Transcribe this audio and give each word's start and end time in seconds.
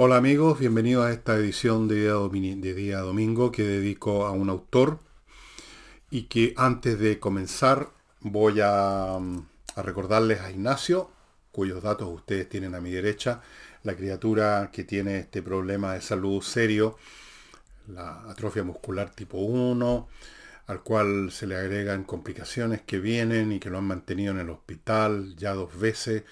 Hola 0.00 0.18
amigos, 0.18 0.60
bienvenidos 0.60 1.06
a 1.06 1.12
esta 1.12 1.34
edición 1.34 1.88
de 1.88 2.06
día, 2.72 2.98
domingo 3.00 3.50
que 3.50 3.64
dedico 3.64 4.26
a 4.26 4.30
un 4.30 4.48
autor 4.48 5.00
y 6.08 6.28
que 6.28 6.54
antes 6.56 7.00
de 7.00 7.18
comenzar 7.18 7.90
voy 8.20 8.60
a, 8.62 9.18
recordarles 9.74 10.40
a 10.40 10.52
Ignacio, 10.52 11.10
cuyos 11.50 11.82
datos 11.82 12.08
ustedes 12.14 12.48
tienen 12.48 12.76
a 12.76 12.80
mi 12.80 12.92
derecha, 12.92 13.42
la 13.82 13.96
criatura 13.96 14.70
que 14.72 14.84
tiene 14.84 15.18
este 15.18 15.42
problema 15.42 15.94
de 15.94 16.00
salud 16.00 16.42
serio, 16.42 16.96
la 17.88 18.22
atrofia 18.30 18.62
muscular 18.62 19.10
tipo 19.10 19.38
1, 19.38 20.08
al 20.68 20.80
cual 20.84 21.32
se 21.32 21.48
le 21.48 21.56
agregan 21.56 22.04
complicaciones 22.04 22.82
que 22.82 23.00
vienen 23.00 23.50
y 23.50 23.58
que 23.58 23.68
lo 23.68 23.78
han 23.78 23.88
mantenido 23.88 24.32
en 24.32 24.38
el 24.38 24.50
hospital 24.50 25.34
ya 25.34 25.54
dos 25.54 25.76
veces. 25.76 26.22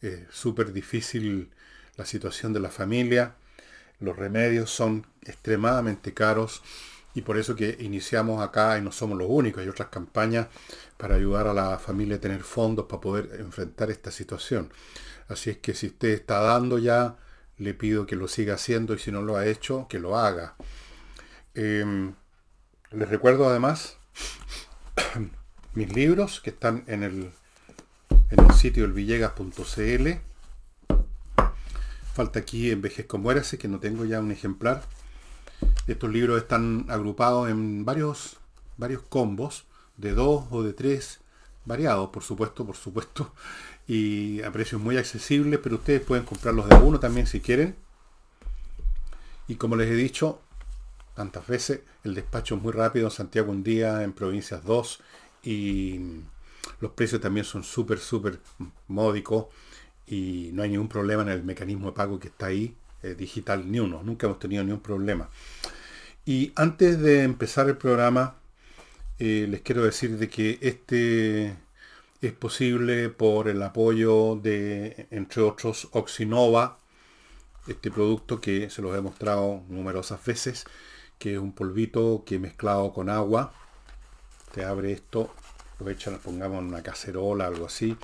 Es 0.00 0.22
súper 0.32 0.72
difícil 0.72 1.52
la 1.96 2.06
situación 2.06 2.52
de 2.52 2.60
la 2.60 2.70
familia. 2.70 3.34
Los 4.00 4.16
remedios 4.16 4.70
son 4.70 5.06
extremadamente 5.24 6.12
caros 6.12 6.62
y 7.14 7.22
por 7.22 7.36
eso 7.36 7.54
que 7.54 7.76
iniciamos 7.80 8.42
acá 8.42 8.78
y 8.78 8.82
no 8.82 8.92
somos 8.92 9.18
los 9.18 9.28
únicos. 9.30 9.62
Hay 9.62 9.68
otras 9.68 9.88
campañas 9.88 10.48
para 10.96 11.16
ayudar 11.16 11.46
a 11.46 11.54
la 11.54 11.78
familia 11.78 12.16
a 12.16 12.20
tener 12.20 12.42
fondos 12.42 12.86
para 12.86 13.00
poder 13.00 13.40
enfrentar 13.40 13.90
esta 13.90 14.10
situación. 14.10 14.72
Así 15.28 15.50
es 15.50 15.58
que 15.58 15.74
si 15.74 15.88
usted 15.88 16.08
está 16.08 16.40
dando 16.40 16.78
ya, 16.78 17.16
le 17.58 17.74
pido 17.74 18.06
que 18.06 18.16
lo 18.16 18.28
siga 18.28 18.54
haciendo 18.54 18.94
y 18.94 18.98
si 18.98 19.12
no 19.12 19.22
lo 19.22 19.36
ha 19.36 19.46
hecho, 19.46 19.86
que 19.88 19.98
lo 19.98 20.18
haga. 20.18 20.56
Em, 21.54 22.14
les 22.90 23.08
recuerdo 23.08 23.48
además 23.48 23.98
mis 25.74 25.94
libros 25.94 26.40
que 26.40 26.50
están 26.50 26.84
en 26.86 27.02
el, 27.02 27.30
en 28.30 28.44
el 28.44 28.52
sitio 28.54 28.84
elvillegas.cl. 28.84 30.31
Falta 32.14 32.40
aquí 32.40 32.70
Envejezco 32.70 33.16
Muérase, 33.16 33.56
que 33.56 33.68
no 33.68 33.80
tengo 33.80 34.04
ya 34.04 34.20
un 34.20 34.30
ejemplar. 34.32 34.82
Estos 35.86 36.10
libros 36.10 36.42
están 36.42 36.84
agrupados 36.88 37.48
en 37.48 37.86
varios, 37.86 38.36
varios 38.76 39.02
combos, 39.02 39.64
de 39.96 40.12
dos 40.12 40.44
o 40.50 40.62
de 40.62 40.74
tres, 40.74 41.20
variados, 41.64 42.10
por 42.10 42.22
supuesto, 42.22 42.66
por 42.66 42.76
supuesto, 42.76 43.32
y 43.86 44.42
a 44.42 44.52
precios 44.52 44.80
muy 44.80 44.98
accesibles, 44.98 45.58
pero 45.62 45.76
ustedes 45.76 46.02
pueden 46.02 46.24
comprarlos 46.24 46.68
de 46.68 46.76
uno 46.76 47.00
también 47.00 47.26
si 47.26 47.40
quieren. 47.40 47.76
Y 49.48 49.54
como 49.56 49.76
les 49.76 49.90
he 49.90 49.94
dicho, 49.94 50.40
tantas 51.14 51.46
veces. 51.46 51.80
El 52.04 52.14
despacho 52.14 52.56
es 52.56 52.62
muy 52.62 52.72
rápido 52.72 53.06
en 53.06 53.10
Santiago 53.10 53.50
un 53.50 53.62
día, 53.62 54.02
en 54.02 54.12
provincias 54.12 54.64
dos, 54.64 55.00
y 55.42 55.98
los 56.80 56.92
precios 56.92 57.22
también 57.22 57.46
son 57.46 57.64
súper, 57.64 57.98
súper 57.98 58.38
módicos 58.88 59.46
y 60.12 60.50
no 60.52 60.62
hay 60.62 60.68
ningún 60.68 60.88
problema 60.88 61.22
en 61.22 61.30
el 61.30 61.42
mecanismo 61.42 61.86
de 61.86 61.92
pago 61.92 62.20
que 62.20 62.28
está 62.28 62.46
ahí, 62.46 62.76
eh, 63.02 63.14
digital 63.14 63.70
ni 63.72 63.80
uno, 63.80 64.02
nunca 64.02 64.26
hemos 64.26 64.38
tenido 64.38 64.62
ningún 64.62 64.82
problema. 64.82 65.30
Y 66.26 66.52
antes 66.54 67.00
de 67.00 67.22
empezar 67.22 67.66
el 67.68 67.78
programa, 67.78 68.36
eh, 69.18 69.46
les 69.48 69.62
quiero 69.62 69.82
decir 69.82 70.18
de 70.18 70.28
que 70.28 70.58
este 70.60 71.56
es 72.20 72.32
posible 72.34 73.08
por 73.08 73.48
el 73.48 73.62
apoyo 73.62 74.36
de, 74.36 75.06
entre 75.10 75.40
otros, 75.40 75.88
Oxinova, 75.92 76.78
este 77.66 77.90
producto 77.90 78.38
que 78.38 78.68
se 78.68 78.82
los 78.82 78.94
he 78.94 79.00
mostrado 79.00 79.62
numerosas 79.70 80.22
veces, 80.26 80.66
que 81.18 81.34
es 81.34 81.38
un 81.38 81.52
polvito 81.52 82.22
que 82.26 82.38
mezclado 82.38 82.92
con 82.92 83.08
agua, 83.08 83.54
te 84.52 84.62
abre 84.62 84.92
esto, 84.92 85.34
lo 85.80 85.88
echan, 85.88 86.18
pongamos 86.18 86.58
en 86.58 86.66
una 86.66 86.82
cacerola, 86.82 87.46
algo 87.46 87.64
así, 87.64 87.96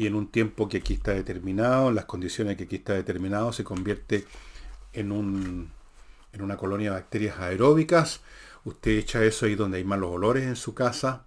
y 0.00 0.06
en 0.06 0.14
un 0.14 0.28
tiempo 0.28 0.66
que 0.66 0.78
aquí 0.78 0.94
está 0.94 1.12
determinado, 1.12 1.90
en 1.90 1.94
las 1.94 2.06
condiciones 2.06 2.56
que 2.56 2.64
aquí 2.64 2.76
está 2.76 2.94
determinado, 2.94 3.52
se 3.52 3.64
convierte 3.64 4.24
en, 4.94 5.12
un, 5.12 5.70
en 6.32 6.40
una 6.40 6.56
colonia 6.56 6.88
de 6.88 6.96
bacterias 6.96 7.38
aeróbicas. 7.38 8.22
Usted 8.64 8.92
echa 8.92 9.22
eso 9.22 9.44
ahí 9.44 9.56
donde 9.56 9.76
hay 9.76 9.84
malos 9.84 10.10
olores 10.10 10.44
en 10.44 10.56
su 10.56 10.72
casa, 10.72 11.26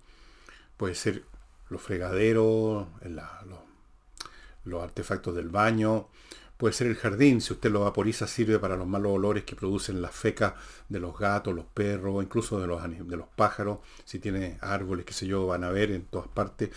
puede 0.76 0.96
ser 0.96 1.24
los 1.70 1.84
fregaderos, 1.84 2.88
los, 3.04 3.60
los 4.66 4.84
artefactos 4.84 5.36
del 5.36 5.50
baño, 5.50 6.08
Puede 6.58 6.74
ser 6.74 6.88
el 6.88 6.96
jardín, 6.96 7.42
si 7.42 7.52
usted 7.52 7.72
lo 7.72 7.82
vaporiza, 7.82 8.26
sirve 8.26 8.58
para 8.58 8.78
los 8.78 8.88
malos 8.88 9.12
olores 9.12 9.44
que 9.44 9.56
producen 9.56 10.02
las 10.02 10.16
fecas 10.16 10.54
de 10.88 11.00
los 11.00 11.18
gatos, 11.18 11.54
los 11.54 11.66
perros, 11.66 12.24
incluso 12.24 12.60
de 12.60 12.68
los, 12.68 12.82
de 12.82 13.18
los 13.18 13.28
pájaros. 13.36 13.80
Si 14.06 14.20
tiene 14.20 14.60
árboles, 14.62 15.06
qué 15.06 15.14
sé 15.14 15.28
yo, 15.28 15.48
van 15.48 15.64
a 15.64 15.72
ver 15.72 15.92
en 15.92 16.06
todas 16.06 16.28
partes. 16.30 16.70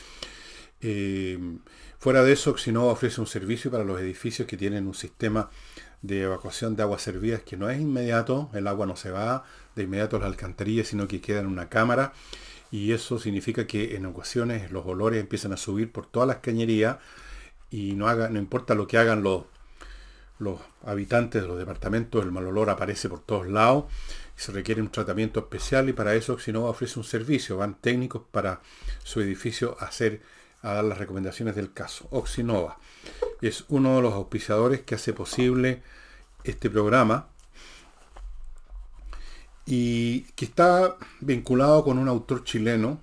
Eh, 0.80 1.38
fuera 1.98 2.22
de 2.22 2.32
eso, 2.32 2.54
no 2.72 2.86
ofrece 2.88 3.20
un 3.20 3.26
servicio 3.26 3.70
para 3.70 3.84
los 3.84 4.00
edificios 4.00 4.46
que 4.46 4.56
tienen 4.56 4.86
un 4.86 4.94
sistema 4.94 5.50
de 6.02 6.22
evacuación 6.22 6.76
de 6.76 6.82
aguas 6.82 7.02
servidas 7.02 7.42
que 7.42 7.56
no 7.56 7.68
es 7.70 7.80
inmediato, 7.80 8.50
el 8.52 8.66
agua 8.66 8.86
no 8.86 8.96
se 8.96 9.10
va 9.10 9.44
de 9.74 9.84
inmediato 9.84 10.16
a 10.16 10.20
las 10.20 10.28
alcantarillas, 10.28 10.88
sino 10.88 11.08
que 11.08 11.20
queda 11.20 11.40
en 11.40 11.46
una 11.46 11.68
cámara. 11.68 12.12
Y 12.70 12.92
eso 12.92 13.18
significa 13.18 13.66
que 13.66 13.96
en 13.96 14.06
ocasiones 14.06 14.70
los 14.70 14.84
olores 14.86 15.20
empiezan 15.20 15.52
a 15.52 15.56
subir 15.56 15.92
por 15.92 16.06
todas 16.06 16.28
las 16.28 16.38
cañerías 16.38 16.98
y 17.70 17.94
no, 17.94 18.08
importa 18.36 18.74
lo 18.74 18.86
que 18.86 18.98
hagan 18.98 19.22
los 19.22 19.44
los 20.38 20.60
habitantes 20.84 21.40
de 21.40 21.48
los 21.48 21.58
departamentos, 21.58 22.22
el 22.22 22.30
mal 22.30 22.46
olor 22.46 22.68
aparece 22.68 23.08
por 23.08 23.20
todos 23.20 23.48
lados 23.48 23.86
y 24.36 24.40
se 24.40 24.52
requiere 24.52 24.82
un 24.82 24.90
tratamiento 24.90 25.40
especial 25.40 25.88
y 25.88 25.94
para 25.94 26.14
eso 26.14 26.34
Oxinova 26.34 26.68
ofrece 26.68 26.98
un 26.98 27.04
servicio, 27.04 27.56
van 27.56 27.74
técnicos 27.80 28.22
para 28.30 28.60
su 29.02 29.22
edificio 29.22 29.76
a 29.80 29.86
hacer 29.86 30.20
a 30.62 30.74
dar 30.74 30.84
las 30.84 30.98
recomendaciones 30.98 31.54
del 31.56 31.72
caso. 31.72 32.08
Oxinova 32.10 32.78
es 33.40 33.64
uno 33.68 33.96
de 33.96 34.02
los 34.02 34.14
auspiciadores 34.14 34.80
que 34.82 34.94
hace 34.94 35.12
posible 35.12 35.82
este 36.44 36.70
programa 36.70 37.28
y 39.66 40.22
que 40.34 40.44
está 40.44 40.96
vinculado 41.20 41.84
con 41.84 41.98
un 41.98 42.08
autor 42.08 42.44
chileno 42.44 43.02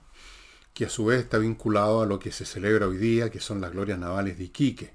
que 0.74 0.86
a 0.86 0.90
su 0.90 1.06
vez 1.06 1.20
está 1.20 1.38
vinculado 1.38 2.02
a 2.02 2.06
lo 2.06 2.18
que 2.20 2.32
se 2.32 2.46
celebra 2.46 2.88
hoy 2.88 2.98
día, 2.98 3.30
que 3.30 3.40
son 3.40 3.62
las 3.62 3.72
glorias 3.72 4.00
navales 4.00 4.38
de 4.38 4.46
Iquique. 4.46 4.94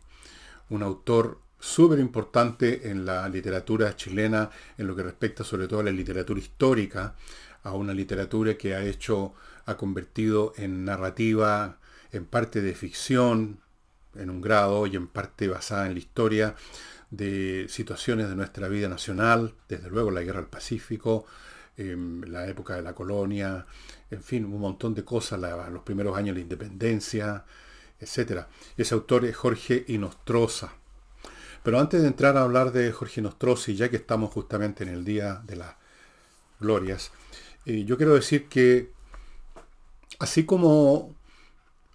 Un 0.71 0.83
autor 0.83 1.39
súper 1.61 1.99
importante 1.99 2.91
en 2.91 3.05
la 3.05 3.29
literatura 3.29 3.95
chilena, 3.95 4.51
en 4.77 4.87
lo 4.87 4.97
que 4.97 5.05
respecta 5.05 5.45
sobre 5.45 5.69
todo 5.69 5.81
a 5.81 5.85
la 5.85 5.93
literatura 5.93 6.41
histórica, 6.41 7.15
a 7.63 7.73
una 7.73 7.93
literatura 7.93 8.57
que 8.57 8.75
ha 8.75 8.85
hecho, 8.85 9.35
ha 9.67 9.77
convertido 9.77 10.53
en 10.57 10.85
narrativa, 10.85 11.79
en 12.13 12.25
parte 12.27 12.61
de 12.61 12.75
ficción, 12.75 13.61
en 14.15 14.31
un 14.31 14.41
grado, 14.41 14.87
y 14.87 14.97
en 14.97 15.07
parte 15.07 15.49
basada 15.49 15.87
en 15.87 15.95
la 15.95 15.99
historia 15.99 16.55
de 17.11 17.67
situaciones 17.69 18.29
de 18.29 18.37
nuestra 18.37 18.69
vida 18.69 18.89
nacional, 18.89 19.55
desde 19.69 19.91
luego 19.91 20.11
la 20.11 20.23
guerra 20.23 20.41
del 20.41 20.51
Pacífico, 20.51 21.27
la 21.77 22.49
época 22.49 22.75
de 22.75 22.83
la 22.83 22.95
colonia, 22.95 23.65
en 24.11 24.23
fin, 24.23 24.45
un 24.45 24.61
montón 24.61 24.95
de 24.95 25.05
cosas, 25.05 25.41
los 25.71 25.83
primeros 25.83 26.17
años 26.17 26.35
de 26.35 26.41
la 26.41 26.43
independencia, 26.43 27.45
etc. 28.01 28.47
Ese 28.77 28.95
autor 28.95 29.25
es 29.25 29.37
Jorge 29.37 29.85
Inostroza. 29.89 30.73
Pero 31.63 31.79
antes 31.79 32.03
de 32.03 32.09
entrar 32.09 32.37
a 32.37 32.43
hablar 32.43 32.73
de 32.73 32.91
Jorge 32.93 33.21
Nostrosi, 33.21 33.77
ya 33.77 33.89
que 33.89 33.97
estamos 33.97 34.33
justamente 34.33 34.85
en 34.85 34.91
el 34.91 35.05
Día 35.05 35.43
de 35.45 35.57
las 35.57 35.75
Glorias, 36.61 37.13
eh, 37.67 37.85
yo 37.85 37.97
quiero 37.97 38.15
decir 38.15 38.49
que 38.49 38.91
así 40.19 40.45
como 40.45 41.15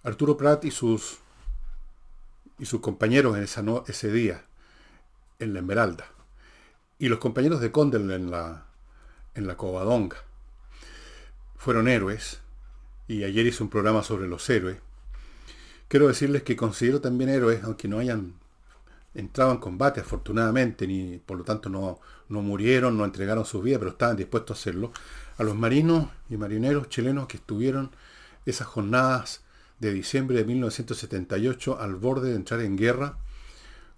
Arturo 0.04 0.36
Prat 0.36 0.66
y 0.66 0.70
sus, 0.70 1.16
y 2.58 2.66
sus 2.66 2.80
compañeros 2.80 3.38
en 3.38 3.44
ese 3.44 4.12
día, 4.12 4.44
en 5.38 5.54
la 5.54 5.60
Esmeralda, 5.60 6.04
y 6.98 7.08
los 7.08 7.18
compañeros 7.18 7.60
de 7.60 7.72
Condel 7.72 8.10
en 8.10 8.30
la, 8.30 8.66
en 9.34 9.46
la 9.46 9.56
Covadonga, 9.56 10.18
fueron 11.56 11.88
héroes, 11.88 12.40
y 13.08 13.24
ayer 13.24 13.46
hice 13.46 13.62
un 13.62 13.70
programa 13.70 14.02
sobre 14.02 14.28
los 14.28 14.48
héroes, 14.50 14.76
quiero 15.88 16.06
decirles 16.06 16.42
que 16.42 16.54
considero 16.54 17.00
también 17.00 17.30
héroes, 17.30 17.64
aunque 17.64 17.88
no 17.88 17.98
hayan 17.98 18.34
entrado 19.14 19.52
en 19.52 19.58
combate, 19.58 20.00
afortunadamente, 20.00 20.86
ni 20.86 21.16
por 21.16 21.38
lo 21.38 21.44
tanto 21.44 21.70
no, 21.70 21.98
no 22.28 22.42
murieron, 22.42 22.98
no 22.98 23.06
entregaron 23.06 23.46
sus 23.46 23.64
vidas, 23.64 23.78
pero 23.78 23.92
estaban 23.92 24.16
dispuestos 24.16 24.58
a 24.58 24.60
hacerlo, 24.60 24.92
a 25.38 25.44
los 25.44 25.56
marinos 25.56 26.08
y 26.28 26.36
marineros 26.36 26.90
chilenos 26.90 27.26
que 27.26 27.38
estuvieron 27.38 27.90
esas 28.44 28.66
jornadas 28.66 29.43
de 29.78 29.92
diciembre 29.92 30.36
de 30.38 30.44
1978 30.44 31.80
al 31.80 31.96
borde 31.96 32.30
de 32.30 32.36
entrar 32.36 32.60
en 32.60 32.76
guerra 32.76 33.18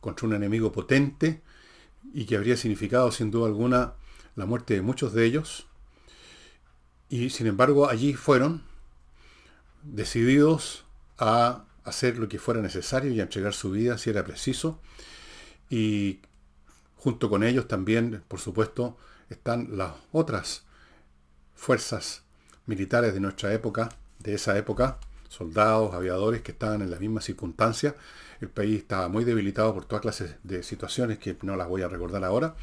contra 0.01 0.27
un 0.27 0.35
enemigo 0.35 0.73
potente 0.73 1.43
y 2.13 2.25
que 2.27 2.37
habría 2.37 2.57
significado 2.57 3.11
sin 3.11 3.31
duda 3.31 3.47
alguna 3.47 3.95
la 4.35 4.47
muerte 4.47 4.75
de 4.75 4.83
muchos 4.83 5.13
de 5.13 5.25
ellos. 5.25 5.67
Y 7.09 7.31
sin 7.31 7.47
embargo 7.47 7.89
allí 7.89 8.15
fueron 8.15 8.63
decididos 9.83 10.85
a 11.19 11.65
hacer 11.85 12.19
lo 12.19 12.29
que 12.29 12.39
fuera 12.39 12.61
necesario 12.61 13.13
y 13.13 13.21
a 13.21 13.25
entregar 13.25 13.55
su 13.55 13.71
vida 13.71 13.99
si 13.99 14.11
era 14.11 14.25
preciso. 14.25 14.81
Y 15.71 16.21
junto 16.97 17.31
con 17.31 17.45
ellos 17.45 17.69
también, 17.69 18.25
por 18.29 18.41
supuesto, 18.41 18.97
están 19.31 19.77
las 19.77 19.93
otras 20.13 20.65
fuerzas 21.55 22.23
militares 22.67 23.15
de 23.15 23.21
nuestra 23.21 23.53
época, 23.55 23.89
de 24.19 24.35
esa 24.35 24.59
época, 24.59 24.99
soldados, 25.29 25.95
aviadores 25.95 26.43
que 26.43 26.53
estaban 26.53 26.83
en 26.83 26.91
la 26.91 26.99
misma 26.99 27.21
circunstancia. 27.21 27.95
El 28.41 28.49
país 28.49 28.79
estaba 28.79 29.09
muy 29.09 29.25
debilitado 29.25 29.73
por 29.75 29.85
todas 29.85 30.03
clases 30.03 30.37
de 30.43 30.63
situaciones 30.63 31.19
que 31.19 31.37
no 31.43 31.57
las 31.57 31.69
voy 31.69 31.83
a 31.83 31.89
recordar 31.89 32.25
ahora. 32.25 32.55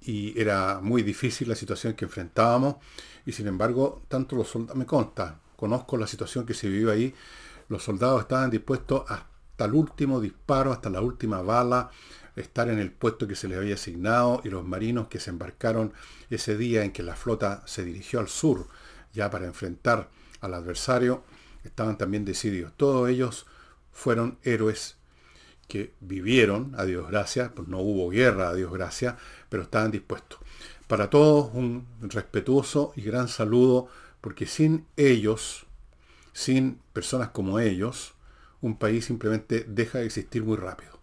Y 0.00 0.38
era 0.40 0.80
muy 0.82 1.02
difícil 1.02 1.48
la 1.48 1.54
situación 1.54 1.94
que 1.94 2.04
enfrentábamos. 2.04 2.76
Y 3.26 3.32
sin 3.32 3.46
embargo, 3.46 4.02
tanto 4.08 4.36
los 4.36 4.48
soldados, 4.48 4.76
me 4.76 4.86
consta, 4.86 5.40
conozco 5.56 5.96
la 5.96 6.06
situación 6.06 6.44
que 6.44 6.54
se 6.54 6.68
vivió 6.68 6.90
ahí, 6.90 7.14
los 7.68 7.82
soldados 7.82 8.20
estaban 8.20 8.50
dispuestos 8.50 9.04
hasta 9.08 9.64
el 9.64 9.72
último 9.72 10.20
disparo, 10.20 10.72
hasta 10.72 10.90
la 10.90 11.00
última 11.00 11.40
bala, 11.40 11.90
estar 12.36 12.68
en 12.68 12.78
el 12.78 12.90
puesto 12.90 13.26
que 13.26 13.36
se 13.36 13.48
les 13.48 13.58
había 13.58 13.74
asignado 13.74 14.40
y 14.44 14.50
los 14.50 14.64
marinos 14.64 15.08
que 15.08 15.20
se 15.20 15.30
embarcaron 15.30 15.92
ese 16.30 16.56
día 16.56 16.84
en 16.84 16.92
que 16.92 17.02
la 17.02 17.16
flota 17.16 17.62
se 17.66 17.84
dirigió 17.84 18.20
al 18.20 18.28
sur 18.28 18.68
ya 19.12 19.30
para 19.30 19.46
enfrentar 19.46 20.10
al 20.40 20.54
adversario, 20.54 21.22
estaban 21.64 21.98
también 21.98 22.24
decididos. 22.24 22.72
Todos 22.76 23.08
ellos 23.08 23.46
fueron 23.92 24.38
héroes 24.42 24.96
que 25.68 25.94
vivieron, 26.00 26.74
a 26.76 26.84
Dios 26.84 27.08
gracias, 27.08 27.50
pues 27.54 27.68
no 27.68 27.80
hubo 27.80 28.10
guerra, 28.10 28.50
a 28.50 28.54
Dios 28.54 28.72
gracias, 28.72 29.16
pero 29.48 29.62
estaban 29.62 29.90
dispuestos. 29.90 30.38
Para 30.86 31.08
todos 31.08 31.52
un 31.54 31.86
respetuoso 32.02 32.92
y 32.96 33.02
gran 33.02 33.28
saludo, 33.28 33.88
porque 34.20 34.46
sin 34.46 34.86
ellos, 34.96 35.66
sin 36.32 36.80
personas 36.92 37.30
como 37.30 37.58
ellos, 37.58 38.14
un 38.60 38.76
país 38.78 39.06
simplemente 39.06 39.64
deja 39.66 39.98
de 39.98 40.06
existir 40.06 40.42
muy 40.42 40.56
rápido. 40.56 40.98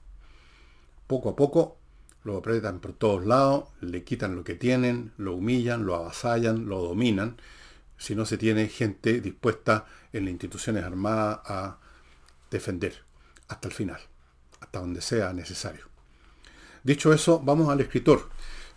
Poco 1.08 1.30
a 1.30 1.36
poco 1.36 1.78
lo 2.24 2.38
apretan 2.38 2.80
por 2.80 2.94
todos 2.94 3.26
lados, 3.26 3.66
le 3.82 4.04
quitan 4.04 4.36
lo 4.36 4.44
que 4.44 4.56
tienen, 4.56 5.12
lo 5.18 5.36
humillan, 5.36 5.86
lo 5.86 5.96
avasallan, 5.96 6.68
lo 6.68 6.82
dominan, 6.82 7.38
si 7.98 8.16
no 8.16 8.26
se 8.26 8.38
tiene 8.38 8.68
gente 8.68 9.22
dispuesta 9.22 9.86
en 10.14 10.26
las 10.26 10.32
instituciones 10.32 10.84
armadas 10.84 11.40
a 11.46 11.78
defender 12.50 13.04
hasta 13.48 13.68
el 13.68 13.74
final, 13.74 14.00
hasta 14.60 14.80
donde 14.80 15.02
sea 15.02 15.34
necesario. 15.34 15.86
Dicho 16.84 17.14
eso, 17.14 17.40
vamos 17.40 17.70
al 17.70 17.82
escritor. 17.82 18.30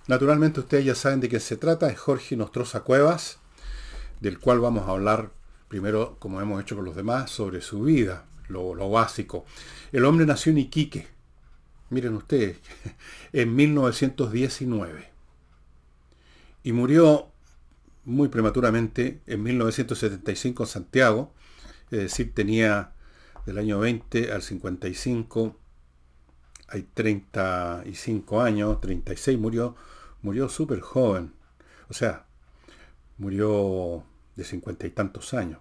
Naturalmente 0.07 0.61
ustedes 0.61 0.85
ya 0.85 0.95
saben 0.95 1.21
de 1.21 1.29
quién 1.29 1.41
se 1.41 1.57
trata, 1.57 1.89
es 1.89 1.99
Jorge 1.99 2.37
Nostroza 2.37 2.81
Cuevas, 2.81 3.39
del 4.21 4.39
cual 4.39 4.61
vamos 4.61 4.87
a 4.87 4.93
hablar 4.93 5.31
primero, 5.69 6.17
como 6.19 6.41
hemos 6.41 6.61
hecho 6.61 6.77
con 6.77 6.85
los 6.85 6.97
demás, 6.97 7.31
sobre 7.31 7.61
su 7.61 7.83
vida, 7.83 8.27
lo, 8.49 8.75
lo 8.75 8.91
básico. 8.91 9.45
El 9.93 10.05
hombre 10.05 10.27
nació 10.27 10.53
en 10.53 10.59
Iquique, 10.59 11.09
miren 11.91 12.15
ustedes, 12.15 12.59
en 13.33 13.55
1919. 13.55 15.11
Y 16.63 16.73
murió 16.73 17.34
muy 18.05 18.29
prematuramente 18.29 19.21
en 19.27 19.43
1975 19.43 20.63
en 20.63 20.67
Santiago, 20.69 21.33
es 21.91 21.99
decir, 21.99 22.35
tenía 22.35 22.93
del 23.47 23.59
año 23.59 23.79
20 23.79 24.33
al 24.33 24.43
55, 24.43 25.59
hay 26.69 26.83
35 26.83 28.41
años, 28.41 28.81
36, 28.81 29.39
murió, 29.39 29.77
murió 30.23 30.49
súper 30.49 30.81
joven, 30.81 31.33
o 31.89 31.95
sea, 31.95 32.27
murió 33.19 34.05
de 34.37 34.45
cincuenta 34.45 34.87
y 34.87 34.91
tantos 34.91 35.35
años. 35.35 35.61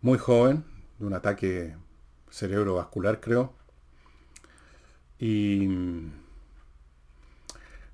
Muy 0.00 0.18
joven, 0.18 0.64
de 0.98 1.06
un 1.06 1.14
ataque 1.14 1.76
cerebrovascular 2.30 3.20
creo, 3.20 3.54
y 5.18 5.68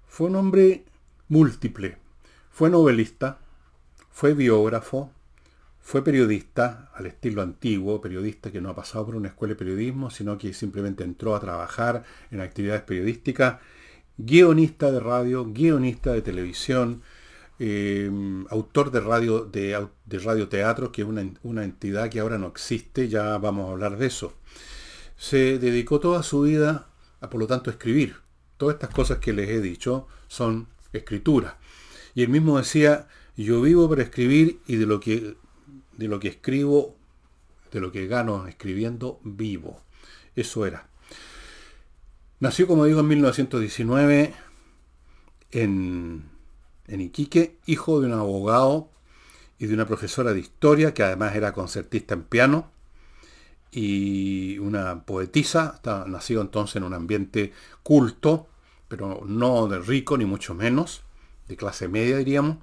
fue 0.06 0.28
un 0.28 0.36
hombre 0.36 0.84
múltiple, 1.28 1.98
fue 2.52 2.70
novelista, 2.70 3.38
fue 4.10 4.34
biógrafo, 4.34 5.10
fue 5.80 6.04
periodista 6.04 6.90
al 6.94 7.06
estilo 7.06 7.42
antiguo, 7.42 8.00
periodista 8.00 8.52
que 8.52 8.60
no 8.60 8.70
ha 8.70 8.74
pasado 8.74 9.06
por 9.06 9.16
una 9.16 9.28
escuela 9.28 9.54
de 9.54 9.58
periodismo, 9.58 10.10
sino 10.10 10.38
que 10.38 10.52
simplemente 10.52 11.02
entró 11.02 11.34
a 11.34 11.40
trabajar 11.40 12.04
en 12.30 12.40
actividades 12.40 12.82
periodísticas, 12.82 13.58
guionista 14.16 14.92
de 14.92 15.00
radio, 15.00 15.46
guionista 15.46 16.12
de 16.12 16.22
televisión, 16.22 17.02
eh, 17.58 18.10
autor 18.50 18.90
de 18.90 19.00
radio 19.00 19.44
de, 19.44 19.88
de 20.04 20.46
teatro, 20.46 20.92
que 20.92 21.02
es 21.02 21.08
una, 21.08 21.64
entidad 21.64 22.10
que 22.10 22.20
ahora 22.20 22.38
no 22.38 22.48
existe, 22.48 23.08
ya 23.08 23.38
vamos 23.38 23.68
a 23.68 23.72
hablar 23.72 23.96
de 23.96 24.06
eso. 24.06 24.34
Se 25.16 25.58
dedicó 25.58 26.00
toda 26.00 26.22
su 26.22 26.42
vida 26.42 26.86
a, 27.20 27.30
por 27.30 27.40
lo 27.40 27.46
tanto, 27.46 27.70
escribir. 27.70 28.16
Todas 28.56 28.74
estas 28.74 28.90
cosas 28.90 29.18
que 29.18 29.32
les 29.32 29.48
he 29.48 29.60
dicho 29.60 30.06
son 30.28 30.68
escritura. 30.92 31.58
Y 32.14 32.22
él 32.22 32.28
mismo 32.28 32.58
decía, 32.58 33.08
yo 33.36 33.62
vivo 33.62 33.88
para 33.88 34.02
escribir 34.02 34.60
y 34.66 34.76
de 34.76 34.86
lo 34.86 35.00
que, 35.00 35.36
de 35.96 36.08
lo 36.08 36.20
que 36.20 36.28
escribo, 36.28 36.96
de 37.70 37.80
lo 37.80 37.90
que 37.92 38.06
gano 38.06 38.46
escribiendo, 38.46 39.20
vivo. 39.22 39.80
Eso 40.36 40.66
era. 40.66 40.88
Nació, 42.40 42.66
como 42.66 42.84
digo, 42.84 43.00
en 43.00 43.08
1919 43.08 44.34
en, 45.52 46.24
en 46.88 47.00
Iquique, 47.00 47.58
hijo 47.66 48.00
de 48.00 48.08
un 48.08 48.14
abogado 48.14 48.90
y 49.58 49.66
de 49.66 49.74
una 49.74 49.86
profesora 49.86 50.32
de 50.32 50.40
historia, 50.40 50.92
que 50.92 51.02
además 51.02 51.36
era 51.36 51.52
concertista 51.52 52.14
en 52.14 52.24
piano, 52.24 52.70
y 53.70 54.58
una 54.58 55.04
poetisa, 55.04 55.80
nacido 56.06 56.42
entonces 56.42 56.76
en 56.76 56.84
un 56.84 56.92
ambiente 56.92 57.52
culto, 57.82 58.48
pero 58.88 59.22
no 59.24 59.68
de 59.68 59.78
rico 59.78 60.18
ni 60.18 60.26
mucho 60.26 60.54
menos 60.54 61.02
de 61.48 61.56
clase 61.56 61.88
media, 61.88 62.16
diríamos. 62.16 62.58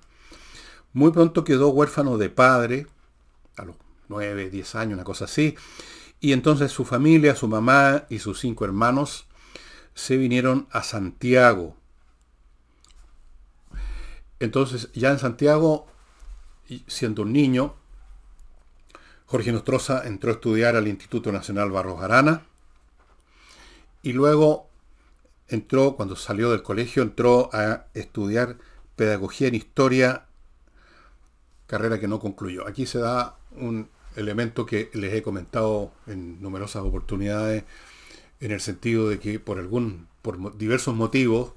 Muy 0.94 1.12
pronto 1.12 1.44
quedó 1.44 1.70
huérfano 1.70 2.18
de 2.18 2.30
padre, 2.30 2.88
a 3.58 3.66
los 3.66 3.76
9, 4.08 4.50
10 4.50 4.76
años, 4.76 4.94
una 4.96 5.04
cosa 5.04 5.26
así. 5.26 5.56
Y 6.20 6.34
entonces 6.34 6.72
su 6.72 6.86
familia, 6.86 7.36
su 7.36 7.48
mamá 7.48 8.06
y 8.10 8.20
sus 8.20 8.40
cinco 8.40 8.66
hermanos 8.66 9.28
se 9.94 10.18
vinieron 10.18 10.68
a 10.72 10.84
Santiago. 10.84 11.76
Entonces, 14.40 14.90
ya 14.94 15.12
en 15.12 15.20
Santiago, 15.20 15.88
siendo 16.88 17.24
un 17.24 17.34
niño, 17.34 17.76
Jorge 19.26 19.52
Nostroza 19.52 20.08
entró 20.08 20.32
a 20.32 20.34
estudiar 20.36 20.76
al 20.76 20.88
Instituto 20.88 21.32
Nacional 21.32 21.72
Barros 21.72 22.02
Arana 22.02 22.44
y 24.02 24.14
luego 24.14 24.70
entró, 25.48 25.96
cuando 25.96 26.16
salió 26.16 26.52
del 26.52 26.64
colegio, 26.64 27.04
entró 27.04 27.50
a 27.54 27.88
estudiar 27.94 28.58
Pedagogía 29.00 29.48
en 29.48 29.56
Historia, 29.56 30.26
carrera 31.68 32.02
que 32.02 32.10
no 32.10 32.20
concluyó. 32.20 32.68
Aquí 32.68 32.86
se 32.86 33.00
da 33.00 33.38
un 33.56 33.88
elemento 34.18 34.66
que 34.66 34.90
les 34.94 35.14
he 35.14 35.22
comentado 35.22 35.94
en 36.06 36.42
numerosas 36.42 36.84
oportunidades, 36.84 37.64
en 38.42 38.52
el 38.52 38.60
sentido 38.60 39.08
de 39.08 39.18
que 39.18 39.40
por 39.40 39.58
algún, 39.58 40.10
por 40.22 40.58
diversos 40.58 40.96
motivos, 40.96 41.54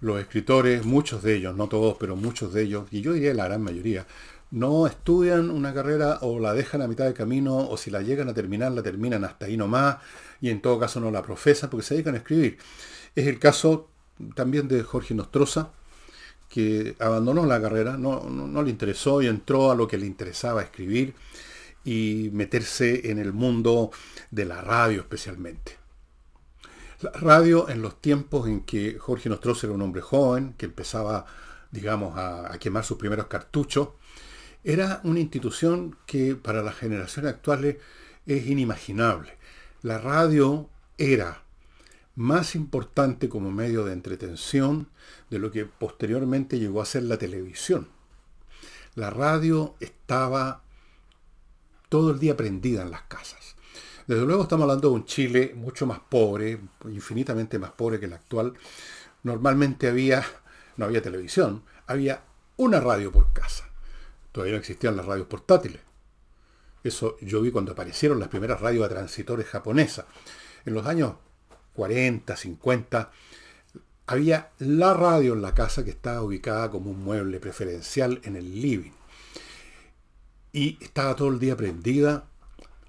los 0.00 0.18
escritores, 0.18 0.84
muchos 0.84 1.22
de 1.22 1.36
ellos, 1.36 1.54
no 1.54 1.68
todos, 1.68 1.96
pero 1.96 2.16
muchos 2.16 2.52
de 2.52 2.62
ellos, 2.62 2.88
y 2.90 3.02
yo 3.02 3.12
diría 3.12 3.32
la 3.34 3.44
gran 3.44 3.62
mayoría, 3.62 4.08
no 4.50 4.88
estudian 4.88 5.50
una 5.50 5.72
carrera 5.72 6.18
o 6.22 6.40
la 6.40 6.54
dejan 6.54 6.82
a 6.82 6.88
mitad 6.88 7.04
de 7.04 7.14
camino, 7.14 7.56
o 7.56 7.76
si 7.76 7.92
la 7.92 8.02
llegan 8.02 8.28
a 8.28 8.34
terminar, 8.34 8.72
la 8.72 8.82
terminan 8.82 9.22
hasta 9.22 9.46
ahí 9.46 9.56
nomás, 9.56 9.98
y 10.40 10.50
en 10.50 10.60
todo 10.60 10.80
caso 10.80 10.98
no 10.98 11.12
la 11.12 11.22
profesan 11.22 11.70
porque 11.70 11.86
se 11.86 11.94
dedican 11.94 12.14
a 12.14 12.18
escribir. 12.18 12.58
Es 13.14 13.28
el 13.28 13.38
caso 13.38 13.90
también 14.34 14.66
de 14.66 14.82
Jorge 14.82 15.14
Nostroza, 15.14 15.70
que 16.54 16.94
abandonó 17.00 17.44
la 17.46 17.60
carrera, 17.60 17.96
no, 17.96 18.62
le 18.62 18.70
interesó 18.70 19.20
y 19.20 19.26
entró 19.26 19.72
a 19.72 19.74
lo 19.74 19.88
que 19.88 19.98
le 19.98 20.06
interesaba 20.06 20.62
escribir 20.62 21.12
y 21.84 22.30
meterse 22.32 23.10
en 23.10 23.18
el 23.18 23.32
mundo 23.32 23.90
de 24.30 24.44
la 24.44 24.60
radio 24.60 25.00
especialmente. 25.00 25.76
La 27.00 27.10
radio 27.10 27.68
en 27.68 27.82
los 27.82 28.00
tiempos 28.00 28.46
en 28.46 28.60
que 28.60 29.00
Jorge 29.00 29.28
Nostroza 29.28 29.66
era 29.66 29.74
un 29.74 29.82
hombre 29.82 30.00
joven, 30.00 30.54
que 30.56 30.66
empezaba, 30.66 31.26
digamos, 31.72 32.16
a, 32.16 32.54
a 32.54 32.58
quemar 32.60 32.84
sus 32.84 32.98
primeros 32.98 33.26
cartuchos, 33.26 33.88
era 34.62 35.00
una 35.02 35.18
institución 35.18 35.96
que 36.06 36.36
para 36.36 36.62
las 36.62 36.76
generaciones 36.76 37.32
actuales 37.32 37.78
es 38.26 38.46
inimaginable. 38.46 39.36
La 39.82 39.98
radio 39.98 40.68
era 40.98 41.42
más 42.16 42.54
importante 42.54 43.28
como 43.28 43.50
medio 43.50 43.84
de 43.84 43.92
entretención 43.92 44.88
de 45.30 45.38
lo 45.38 45.50
que 45.50 45.64
posteriormente 45.64 46.58
llegó 46.58 46.80
a 46.80 46.86
ser 46.86 47.04
la 47.04 47.18
televisión. 47.18 47.88
La 48.94 49.10
radio 49.10 49.74
estaba 49.80 50.62
todo 51.88 52.12
el 52.12 52.18
día 52.18 52.36
prendida 52.36 52.82
en 52.82 52.90
las 52.90 53.02
casas. 53.02 53.56
Desde 54.06 54.24
luego 54.24 54.42
estamos 54.42 54.64
hablando 54.64 54.90
de 54.90 54.94
un 54.94 55.04
Chile 55.06 55.52
mucho 55.56 55.86
más 55.86 55.98
pobre, 55.98 56.60
infinitamente 56.86 57.58
más 57.58 57.72
pobre 57.72 57.98
que 57.98 58.06
el 58.06 58.12
actual. 58.12 58.54
Normalmente 59.22 59.88
había, 59.88 60.24
no 60.76 60.84
había 60.84 61.02
televisión, 61.02 61.64
había 61.86 62.22
una 62.56 62.80
radio 62.80 63.10
por 63.10 63.32
casa. 63.32 63.68
Todavía 64.30 64.52
no 64.52 64.60
existían 64.60 64.96
las 64.96 65.06
radios 65.06 65.26
portátiles. 65.26 65.80
Eso 66.84 67.16
yo 67.20 67.40
vi 67.40 67.50
cuando 67.50 67.72
aparecieron 67.72 68.20
las 68.20 68.28
primeras 68.28 68.60
radios 68.60 68.84
a 68.84 68.90
transitores 68.90 69.46
japonesas. 69.46 70.04
En 70.66 70.74
los 70.74 70.86
años 70.86 71.14
40, 71.74 72.36
50, 72.36 73.10
había 74.06 74.50
la 74.58 74.94
radio 74.94 75.34
en 75.34 75.42
la 75.42 75.54
casa 75.54 75.84
que 75.84 75.90
estaba 75.90 76.22
ubicada 76.22 76.70
como 76.70 76.90
un 76.90 77.04
mueble 77.04 77.40
preferencial 77.40 78.20
en 78.24 78.36
el 78.36 78.60
living. 78.60 78.92
y 80.52 80.78
estaba 80.82 81.16
todo 81.16 81.28
el 81.28 81.38
día 81.38 81.56
prendida. 81.56 82.24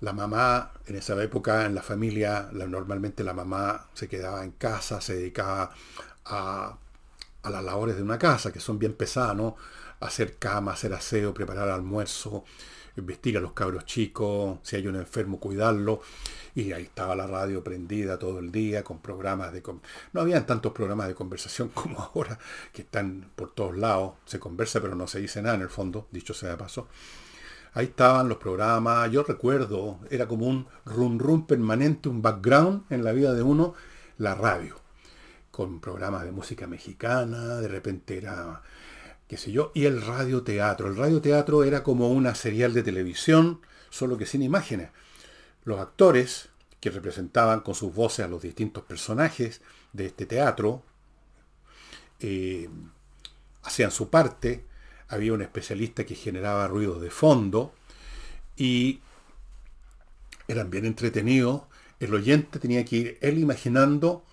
La 0.01 0.13
mamá, 0.13 0.73
en 0.87 0.95
esa 0.97 1.21
época, 1.23 1.65
en 1.65 1.73
la 1.75 1.81
familia, 1.81 2.49
normalmente 2.53 3.23
la 3.23 3.33
mamá 3.33 3.87
se 3.93 4.07
quedaba 4.07 4.43
en 4.43 4.51
casa, 4.51 5.01
se 5.01 5.15
dedicaba 5.15 5.71
a, 6.25 6.77
a 7.43 7.49
las 7.49 7.63
labores 7.63 7.95
de 7.95 8.03
una 8.03 8.19
casa, 8.19 8.51
que 8.51 8.59
son 8.59 8.77
bien 8.79 8.93
pesadas, 8.93 9.35
¿no? 9.35 9.55
Hacer 10.01 10.37
cama, 10.37 10.73
hacer 10.73 10.93
aseo, 10.93 11.33
preparar 11.33 11.69
almuerzo, 11.69 12.43
vestir 12.95 13.37
a 13.37 13.41
los 13.41 13.53
cabros 13.53 13.85
chicos, 13.85 14.59
si 14.63 14.75
hay 14.75 14.87
un 14.87 14.95
enfermo, 14.95 15.39
cuidarlo. 15.39 16.01
Y 16.53 16.71
ahí 16.71 16.83
estaba 16.83 17.15
la 17.15 17.27
radio 17.27 17.63
prendida 17.63 18.17
todo 18.17 18.39
el 18.39 18.51
día 18.51 18.83
con 18.83 18.99
programas 18.99 19.51
de... 19.51 19.61
No 20.13 20.21
habían 20.21 20.45
tantos 20.45 20.71
programas 20.71 21.07
de 21.07 21.15
conversación 21.15 21.69
como 21.73 21.99
ahora, 21.99 22.39
que 22.71 22.83
están 22.83 23.29
por 23.35 23.51
todos 23.53 23.77
lados. 23.77 24.13
Se 24.25 24.39
conversa, 24.39 24.81
pero 24.81 24.95
no 24.95 25.07
se 25.07 25.19
dice 25.19 25.41
nada 25.41 25.55
en 25.55 25.61
el 25.61 25.69
fondo, 25.69 26.07
dicho 26.11 26.33
sea 26.33 26.51
de 26.51 26.57
paso. 26.57 26.87
Ahí 27.73 27.87
estaban 27.87 28.29
los 28.29 28.37
programas, 28.37 29.11
yo 29.11 29.23
recuerdo, 29.23 29.99
era 30.09 30.29
como 30.29 30.47
un 30.47 30.65
rum 30.85 31.19
rum 31.19 31.45
permanente, 31.45 32.07
un 32.07 32.21
background 32.21 32.83
en 32.89 33.03
la 33.03 33.11
vida 33.11 33.33
de 33.33 33.43
uno, 33.43 33.73
la 34.17 34.33
radio, 34.33 34.77
con 35.51 35.81
programas 35.81 36.23
de 36.23 36.31
música 36.31 36.67
mexicana, 36.67 37.55
de 37.57 37.67
repente 37.67 38.17
era 38.17 38.61
qué 39.27 39.37
sé 39.37 39.51
yo, 39.51 39.71
y 39.73 39.85
el 39.85 40.01
radioteatro. 40.01 40.87
El 40.87 40.97
radioteatro 40.97 41.63
era 41.63 41.83
como 41.83 42.09
una 42.09 42.35
serial 42.35 42.73
de 42.73 42.83
televisión, 42.83 43.61
solo 43.89 44.17
que 44.17 44.25
sin 44.25 44.41
imágenes. 44.41 44.89
Los 45.63 45.79
actores, 45.79 46.49
que 46.79 46.91
representaban 46.91 47.61
con 47.61 47.73
sus 47.73 47.93
voces 47.93 48.25
a 48.25 48.27
los 48.27 48.41
distintos 48.41 48.83
personajes 48.83 49.61
de 49.93 50.05
este 50.05 50.25
teatro, 50.25 50.83
eh, 52.19 52.69
hacían 53.63 53.91
su 53.91 54.09
parte, 54.09 54.65
había 55.07 55.33
un 55.33 55.41
especialista 55.41 56.05
que 56.05 56.15
generaba 56.15 56.67
ruidos 56.67 57.01
de 57.01 57.09
fondo 57.09 57.73
y 58.55 59.01
eran 60.47 60.69
bien 60.69 60.85
entretenidos. 60.85 61.63
El 61.99 62.13
oyente 62.13 62.59
tenía 62.59 62.85
que 62.85 62.95
ir 62.95 63.17
él 63.21 63.39
imaginando 63.39 64.23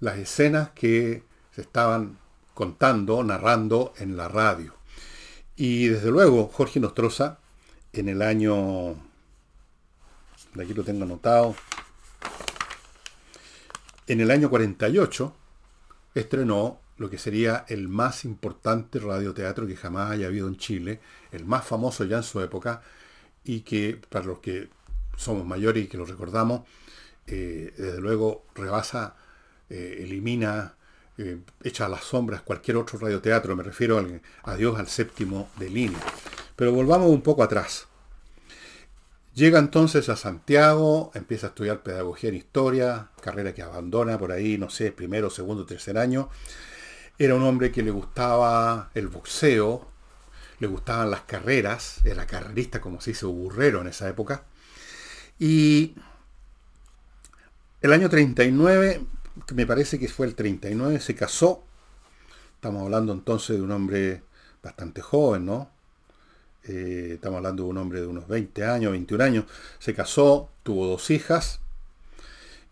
las 0.00 0.18
escenas 0.18 0.70
que 0.70 1.22
se 1.54 1.62
estaban 1.62 2.18
contando, 2.54 3.22
narrando 3.22 3.94
en 3.98 4.16
la 4.16 4.28
radio. 4.28 4.74
Y 5.56 5.88
desde 5.88 6.10
luego, 6.10 6.48
Jorge 6.48 6.80
Nostroza, 6.80 7.38
en 7.92 8.08
el 8.08 8.22
año, 8.22 8.94
de 10.54 10.64
aquí 10.64 10.74
lo 10.74 10.84
tengo 10.84 11.04
anotado, 11.04 11.54
en 14.06 14.20
el 14.20 14.30
año 14.30 14.50
48, 14.50 15.34
estrenó 16.14 16.80
lo 16.98 17.10
que 17.10 17.18
sería 17.18 17.64
el 17.68 17.88
más 17.88 18.24
importante 18.24 18.98
radioteatro 18.98 19.66
que 19.66 19.76
jamás 19.76 20.10
haya 20.10 20.26
habido 20.26 20.48
en 20.48 20.56
Chile, 20.56 21.00
el 21.30 21.44
más 21.44 21.64
famoso 21.64 22.04
ya 22.04 22.18
en 22.18 22.22
su 22.22 22.40
época, 22.40 22.82
y 23.44 23.60
que 23.60 24.00
para 24.08 24.24
los 24.24 24.38
que 24.38 24.68
somos 25.16 25.46
mayores 25.46 25.84
y 25.84 25.88
que 25.88 25.96
lo 25.96 26.04
recordamos, 26.04 26.62
eh, 27.26 27.72
desde 27.76 28.00
luego 28.00 28.46
rebasa, 28.54 29.16
eh, 29.70 29.98
elimina 30.00 30.74
eh, 31.22 31.38
echa 31.62 31.86
a 31.86 31.88
las 31.88 32.04
sombras 32.04 32.42
cualquier 32.42 32.76
otro 32.76 32.98
radioteatro, 32.98 33.56
me 33.56 33.62
refiero 33.62 33.98
al, 33.98 34.20
a 34.42 34.56
Dios 34.56 34.78
al 34.78 34.88
séptimo 34.88 35.48
de 35.58 35.70
línea. 35.70 36.00
Pero 36.56 36.72
volvamos 36.72 37.08
un 37.08 37.22
poco 37.22 37.42
atrás. 37.42 37.86
Llega 39.34 39.58
entonces 39.58 40.10
a 40.10 40.16
Santiago, 40.16 41.10
empieza 41.14 41.46
a 41.46 41.50
estudiar 41.50 41.82
pedagogía 41.82 42.28
en 42.28 42.36
historia, 42.36 43.08
carrera 43.22 43.54
que 43.54 43.62
abandona 43.62 44.18
por 44.18 44.30
ahí, 44.30 44.58
no 44.58 44.68
sé, 44.68 44.92
primero, 44.92 45.30
segundo, 45.30 45.64
tercer 45.64 45.96
año. 45.96 46.28
Era 47.18 47.34
un 47.34 47.42
hombre 47.42 47.72
que 47.72 47.82
le 47.82 47.90
gustaba 47.90 48.90
el 48.94 49.08
boxeo, 49.08 49.86
le 50.58 50.66
gustaban 50.66 51.10
las 51.10 51.22
carreras, 51.22 52.04
era 52.04 52.26
carrerista 52.26 52.80
como 52.80 53.00
se 53.00 53.12
dice, 53.12 53.24
burrero 53.24 53.80
en 53.80 53.88
esa 53.88 54.08
época. 54.08 54.44
Y 55.38 55.94
el 57.80 57.92
año 57.92 58.10
39 58.10 59.00
me 59.54 59.66
parece 59.66 59.98
que 59.98 60.08
fue 60.08 60.26
el 60.26 60.34
39, 60.34 61.00
se 61.00 61.14
casó. 61.14 61.64
Estamos 62.54 62.82
hablando 62.82 63.12
entonces 63.12 63.56
de 63.56 63.62
un 63.62 63.72
hombre 63.72 64.22
bastante 64.62 65.00
joven, 65.00 65.46
¿no? 65.46 65.70
Eh, 66.64 67.12
estamos 67.14 67.38
hablando 67.38 67.64
de 67.64 67.70
un 67.70 67.78
hombre 67.78 68.00
de 68.00 68.06
unos 68.06 68.28
20 68.28 68.64
años, 68.64 68.92
21 68.92 69.24
años. 69.24 69.44
Se 69.78 69.94
casó, 69.94 70.50
tuvo 70.62 70.86
dos 70.86 71.10
hijas 71.10 71.60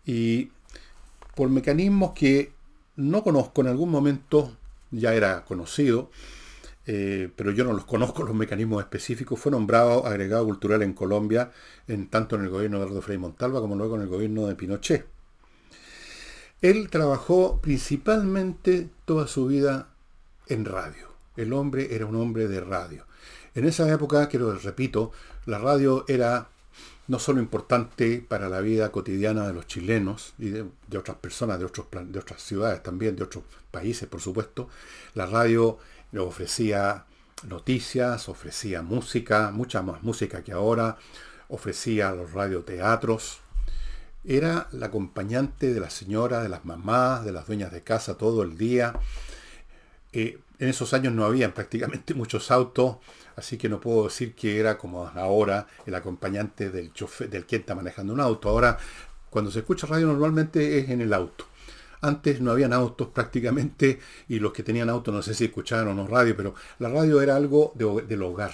y 0.05 0.51
por 1.35 1.49
mecanismos 1.49 2.13
que 2.13 2.53
no 2.95 3.23
conozco, 3.23 3.61
en 3.61 3.67
algún 3.67 3.89
momento 3.89 4.55
ya 4.91 5.13
era 5.13 5.45
conocido, 5.45 6.11
eh, 6.85 7.29
pero 7.35 7.51
yo 7.51 7.63
no 7.63 7.73
los 7.73 7.85
conozco 7.85 8.23
los 8.23 8.35
mecanismos 8.35 8.81
específicos, 8.81 9.39
fue 9.39 9.51
nombrado 9.51 10.05
agregado 10.05 10.45
cultural 10.45 10.81
en 10.81 10.93
Colombia, 10.93 11.51
en, 11.87 12.07
tanto 12.07 12.35
en 12.35 12.43
el 12.43 12.49
gobierno 12.49 12.77
de 12.77 12.83
Eduardo 12.85 13.01
Frei 13.01 13.17
Montalva 13.17 13.61
como 13.61 13.75
luego 13.75 13.95
en 13.95 14.01
el 14.03 14.07
gobierno 14.07 14.47
de 14.47 14.55
Pinochet. 14.55 15.20
Él 16.61 16.89
trabajó 16.89 17.59
principalmente 17.59 18.89
toda 19.05 19.27
su 19.27 19.47
vida 19.47 19.89
en 20.47 20.65
radio. 20.65 21.09
El 21.35 21.53
hombre 21.53 21.95
era 21.95 22.05
un 22.05 22.15
hombre 22.15 22.47
de 22.47 22.61
radio. 22.61 23.05
En 23.55 23.65
esa 23.65 23.91
época, 23.91 24.29
quiero 24.29 24.53
repito, 24.53 25.11
la 25.45 25.57
radio 25.57 26.05
era 26.07 26.49
no 27.07 27.19
solo 27.19 27.41
importante 27.41 28.23
para 28.25 28.47
la 28.47 28.61
vida 28.61 28.91
cotidiana 28.91 29.47
de 29.47 29.53
los 29.53 29.67
chilenos 29.67 30.33
y 30.37 30.49
de, 30.49 30.97
otras 30.97 31.17
personas 31.17 31.59
de, 31.59 31.65
de 31.65 32.19
otras 32.19 32.41
ciudades 32.41 32.83
también, 32.83 33.15
de 33.15 33.23
otros 33.23 33.43
países, 33.71 34.07
por 34.07 34.21
supuesto. 34.21 34.69
La 35.15 35.25
radio 35.25 35.79
ofrecía 36.15 37.05
noticias, 37.43 38.29
ofrecía 38.29 38.81
música, 38.81 39.51
mucha 39.51 39.81
más 39.81 40.03
música 40.03 40.43
que 40.43 40.51
ahora, 40.51 40.97
ofrecía 41.49 42.11
los 42.11 42.31
radioteatros, 42.31 43.40
era 44.23 44.67
la 44.71 44.87
acompañante 44.87 45.73
de 45.73 45.79
la 45.79 45.89
señora, 45.89 46.43
de 46.43 46.49
las 46.49 46.65
mamás, 46.65 47.25
de 47.25 47.31
las 47.31 47.47
dueñas 47.47 47.71
de 47.71 47.81
casa 47.81 48.17
todo 48.17 48.43
el 48.43 48.57
día. 48.57 48.93
Eh, 50.13 50.39
en 50.59 50.67
esos 50.67 50.93
años 50.93 51.13
no 51.13 51.25
había 51.25 51.53
prácticamente 51.53 52.13
muchos 52.13 52.51
autos, 52.51 52.97
así 53.35 53.57
que 53.57 53.69
no 53.69 53.79
puedo 53.79 54.05
decir 54.05 54.35
que 54.35 54.59
era 54.59 54.77
como 54.77 55.07
ahora 55.07 55.67
el 55.85 55.95
acompañante 55.95 56.69
del 56.69 56.93
chofer, 56.93 57.29
del 57.29 57.45
que 57.45 57.57
está 57.57 57.73
manejando 57.73 58.13
un 58.13 58.19
auto. 58.19 58.49
Ahora, 58.49 58.77
cuando 59.29 59.49
se 59.49 59.59
escucha 59.59 59.87
radio 59.87 60.07
normalmente 60.07 60.79
es 60.79 60.89
en 60.89 61.01
el 61.01 61.13
auto. 61.13 61.45
Antes 62.01 62.41
no 62.41 62.51
habían 62.51 62.73
autos 62.73 63.09
prácticamente 63.09 63.99
y 64.27 64.39
los 64.39 64.51
que 64.53 64.63
tenían 64.63 64.89
auto 64.89 65.11
no 65.11 65.21
sé 65.21 65.35
si 65.35 65.45
escuchaban 65.45 65.87
o 65.87 65.93
no 65.93 66.07
radio, 66.07 66.35
pero 66.35 66.55
la 66.79 66.89
radio 66.89 67.21
era 67.21 67.35
algo 67.35 67.73
del 67.75 68.23
hogar. 68.23 68.51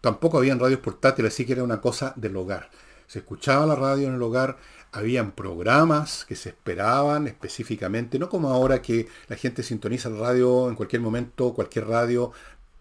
Tampoco 0.00 0.38
habían 0.38 0.58
radios 0.58 0.80
portátiles, 0.80 1.32
así 1.32 1.44
que 1.44 1.52
era 1.52 1.62
una 1.62 1.80
cosa 1.80 2.12
del 2.16 2.36
hogar 2.36 2.68
se 3.12 3.18
escuchaba 3.18 3.66
la 3.66 3.74
radio 3.74 4.08
en 4.08 4.14
el 4.14 4.22
hogar, 4.22 4.56
habían 4.90 5.32
programas 5.32 6.24
que 6.24 6.34
se 6.34 6.48
esperaban 6.48 7.26
específicamente, 7.26 8.18
no 8.18 8.30
como 8.30 8.48
ahora 8.48 8.80
que 8.80 9.06
la 9.28 9.36
gente 9.36 9.62
sintoniza 9.62 10.08
la 10.08 10.18
radio 10.18 10.70
en 10.70 10.76
cualquier 10.76 11.02
momento, 11.02 11.52
cualquier 11.52 11.88
radio, 11.88 12.32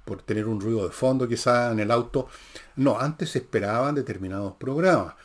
por 0.06 0.22
tener 0.22 0.48
un 0.48 0.62
ruido 0.62 0.88
de 0.88 0.94
fondo 0.94 1.28
quizá 1.28 1.74
en 1.74 1.82
el 1.82 1.92
auto. 1.92 2.30
No, 2.78 2.98
antes 2.98 3.32
se 3.32 3.40
esperaban 3.40 3.94
determinados 3.94 4.54
programas. 4.54 5.16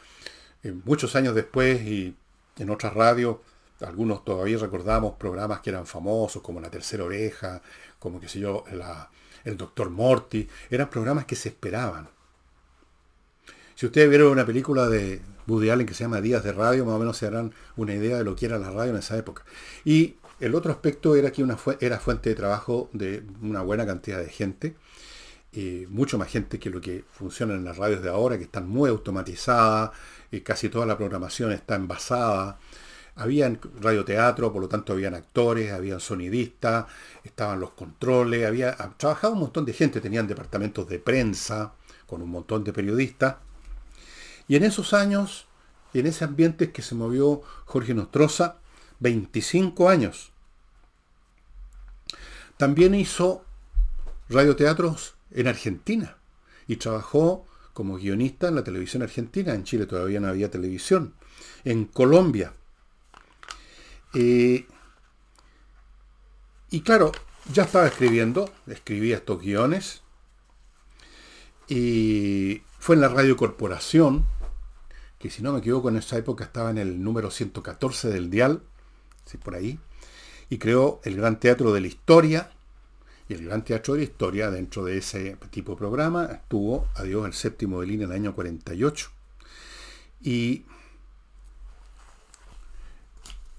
Eh, 0.64 0.74
muchos 0.84 1.14
años 1.14 1.36
después 1.36 1.80
y 1.82 2.16
en 2.58 2.70
otras 2.70 2.92
radios, 2.92 3.36
algunos 3.82 4.24
todavía 4.24 4.58
recordamos 4.58 5.14
programas 5.14 5.60
que 5.60 5.70
eran 5.70 5.86
famosos, 5.86 6.42
como 6.42 6.60
La 6.60 6.68
Tercera 6.68 7.04
Oreja, 7.04 7.62
como 8.00 8.18
qué 8.18 8.28
sé 8.28 8.40
yo, 8.40 8.64
el 9.44 9.56
Doctor 9.56 9.88
Morty, 9.88 10.48
eran 10.68 10.90
programas 10.90 11.26
que 11.26 11.36
se 11.36 11.50
esperaban. 11.50 12.08
Si 13.76 13.84
ustedes 13.84 14.08
vieron 14.08 14.32
una 14.32 14.46
película 14.46 14.88
de 14.88 15.20
Woody 15.46 15.68
Allen 15.68 15.86
que 15.86 15.92
se 15.92 16.04
llama 16.04 16.22
Días 16.22 16.42
de 16.42 16.52
Radio, 16.52 16.86
más 16.86 16.94
o 16.94 16.98
menos 16.98 17.18
se 17.18 17.26
harán 17.26 17.52
una 17.76 17.92
idea 17.94 18.16
de 18.16 18.24
lo 18.24 18.34
que 18.34 18.46
era 18.46 18.58
la 18.58 18.70
radio 18.70 18.92
en 18.92 18.96
esa 18.96 19.18
época. 19.18 19.44
Y 19.84 20.16
el 20.40 20.54
otro 20.54 20.72
aspecto 20.72 21.14
era 21.14 21.30
que 21.30 21.46
era 21.80 21.98
fuente 21.98 22.30
de 22.30 22.34
trabajo 22.34 22.88
de 22.94 23.22
una 23.42 23.60
buena 23.60 23.84
cantidad 23.84 24.18
de 24.18 24.30
gente, 24.30 24.76
mucho 25.90 26.16
más 26.16 26.28
gente 26.28 26.58
que 26.58 26.70
lo 26.70 26.80
que 26.80 27.04
funciona 27.12 27.52
en 27.52 27.66
las 27.66 27.76
radios 27.76 28.02
de 28.02 28.08
ahora, 28.08 28.38
que 28.38 28.44
están 28.44 28.66
muy 28.66 28.88
automatizadas, 28.88 29.90
y 30.30 30.40
casi 30.40 30.70
toda 30.70 30.86
la 30.86 30.96
programación 30.96 31.52
está 31.52 31.74
envasada. 31.74 32.58
Habían 33.14 33.60
radioteatro, 33.78 34.54
por 34.54 34.62
lo 34.62 34.68
tanto 34.68 34.94
habían 34.94 35.14
actores, 35.14 35.70
habían 35.72 36.00
sonidistas, 36.00 36.86
estaban 37.24 37.60
los 37.60 37.72
controles, 37.72 38.46
había 38.46 38.74
trabajado 38.96 39.34
un 39.34 39.40
montón 39.40 39.66
de 39.66 39.74
gente, 39.74 40.00
tenían 40.00 40.26
departamentos 40.26 40.88
de 40.88 40.98
prensa 40.98 41.74
con 42.06 42.22
un 42.22 42.30
montón 42.30 42.64
de 42.64 42.72
periodistas. 42.72 43.36
Y 44.48 44.56
en 44.56 44.64
esos 44.64 44.92
años, 44.92 45.46
en 45.94 46.06
ese 46.06 46.24
ambiente 46.24 46.72
que 46.72 46.82
se 46.82 46.94
movió 46.94 47.42
Jorge 47.64 47.94
Nostroza, 47.94 48.58
25 49.00 49.88
años. 49.88 50.32
También 52.56 52.94
hizo 52.94 53.44
radioteatros 54.28 55.14
en 55.30 55.48
Argentina 55.48 56.16
y 56.66 56.76
trabajó 56.76 57.46
como 57.72 57.96
guionista 57.96 58.48
en 58.48 58.54
la 58.54 58.64
televisión 58.64 59.02
argentina. 59.02 59.54
En 59.54 59.64
Chile 59.64 59.86
todavía 59.86 60.20
no 60.20 60.28
había 60.28 60.50
televisión. 60.50 61.14
En 61.64 61.84
Colombia. 61.84 62.54
Eh, 64.14 64.66
y 66.70 66.80
claro, 66.80 67.12
ya 67.52 67.64
estaba 67.64 67.86
escribiendo, 67.86 68.50
escribía 68.66 69.16
estos 69.16 69.40
guiones 69.40 70.02
Y 71.68 72.62
fue 72.78 72.94
en 72.94 73.02
la 73.02 73.08
Radio 73.08 73.36
Corporación, 73.36 74.24
que 75.18 75.30
si 75.30 75.42
no 75.42 75.52
me 75.52 75.60
equivoco 75.60 75.88
en 75.88 75.96
esa 75.96 76.16
época 76.16 76.44
estaba 76.44 76.70
en 76.70 76.78
el 76.78 77.02
número 77.02 77.30
114 77.30 78.08
del 78.08 78.30
dial, 78.30 78.62
sí, 79.24 79.38
por 79.38 79.54
ahí, 79.54 79.78
y 80.50 80.58
creó 80.58 81.00
el 81.04 81.16
Gran 81.16 81.40
Teatro 81.40 81.72
de 81.72 81.80
la 81.80 81.86
Historia, 81.86 82.50
y 83.28 83.34
el 83.34 83.44
Gran 83.44 83.64
Teatro 83.64 83.94
de 83.94 84.00
la 84.00 84.04
Historia, 84.04 84.50
dentro 84.50 84.84
de 84.84 84.98
ese 84.98 85.36
tipo 85.50 85.72
de 85.72 85.78
programa, 85.78 86.26
estuvo, 86.26 86.86
adiós, 86.94 87.26
el 87.26 87.32
séptimo 87.32 87.80
de 87.80 87.86
línea 87.88 88.06
en 88.06 88.12
año 88.12 88.34
48. 88.34 89.10
Y 90.22 90.64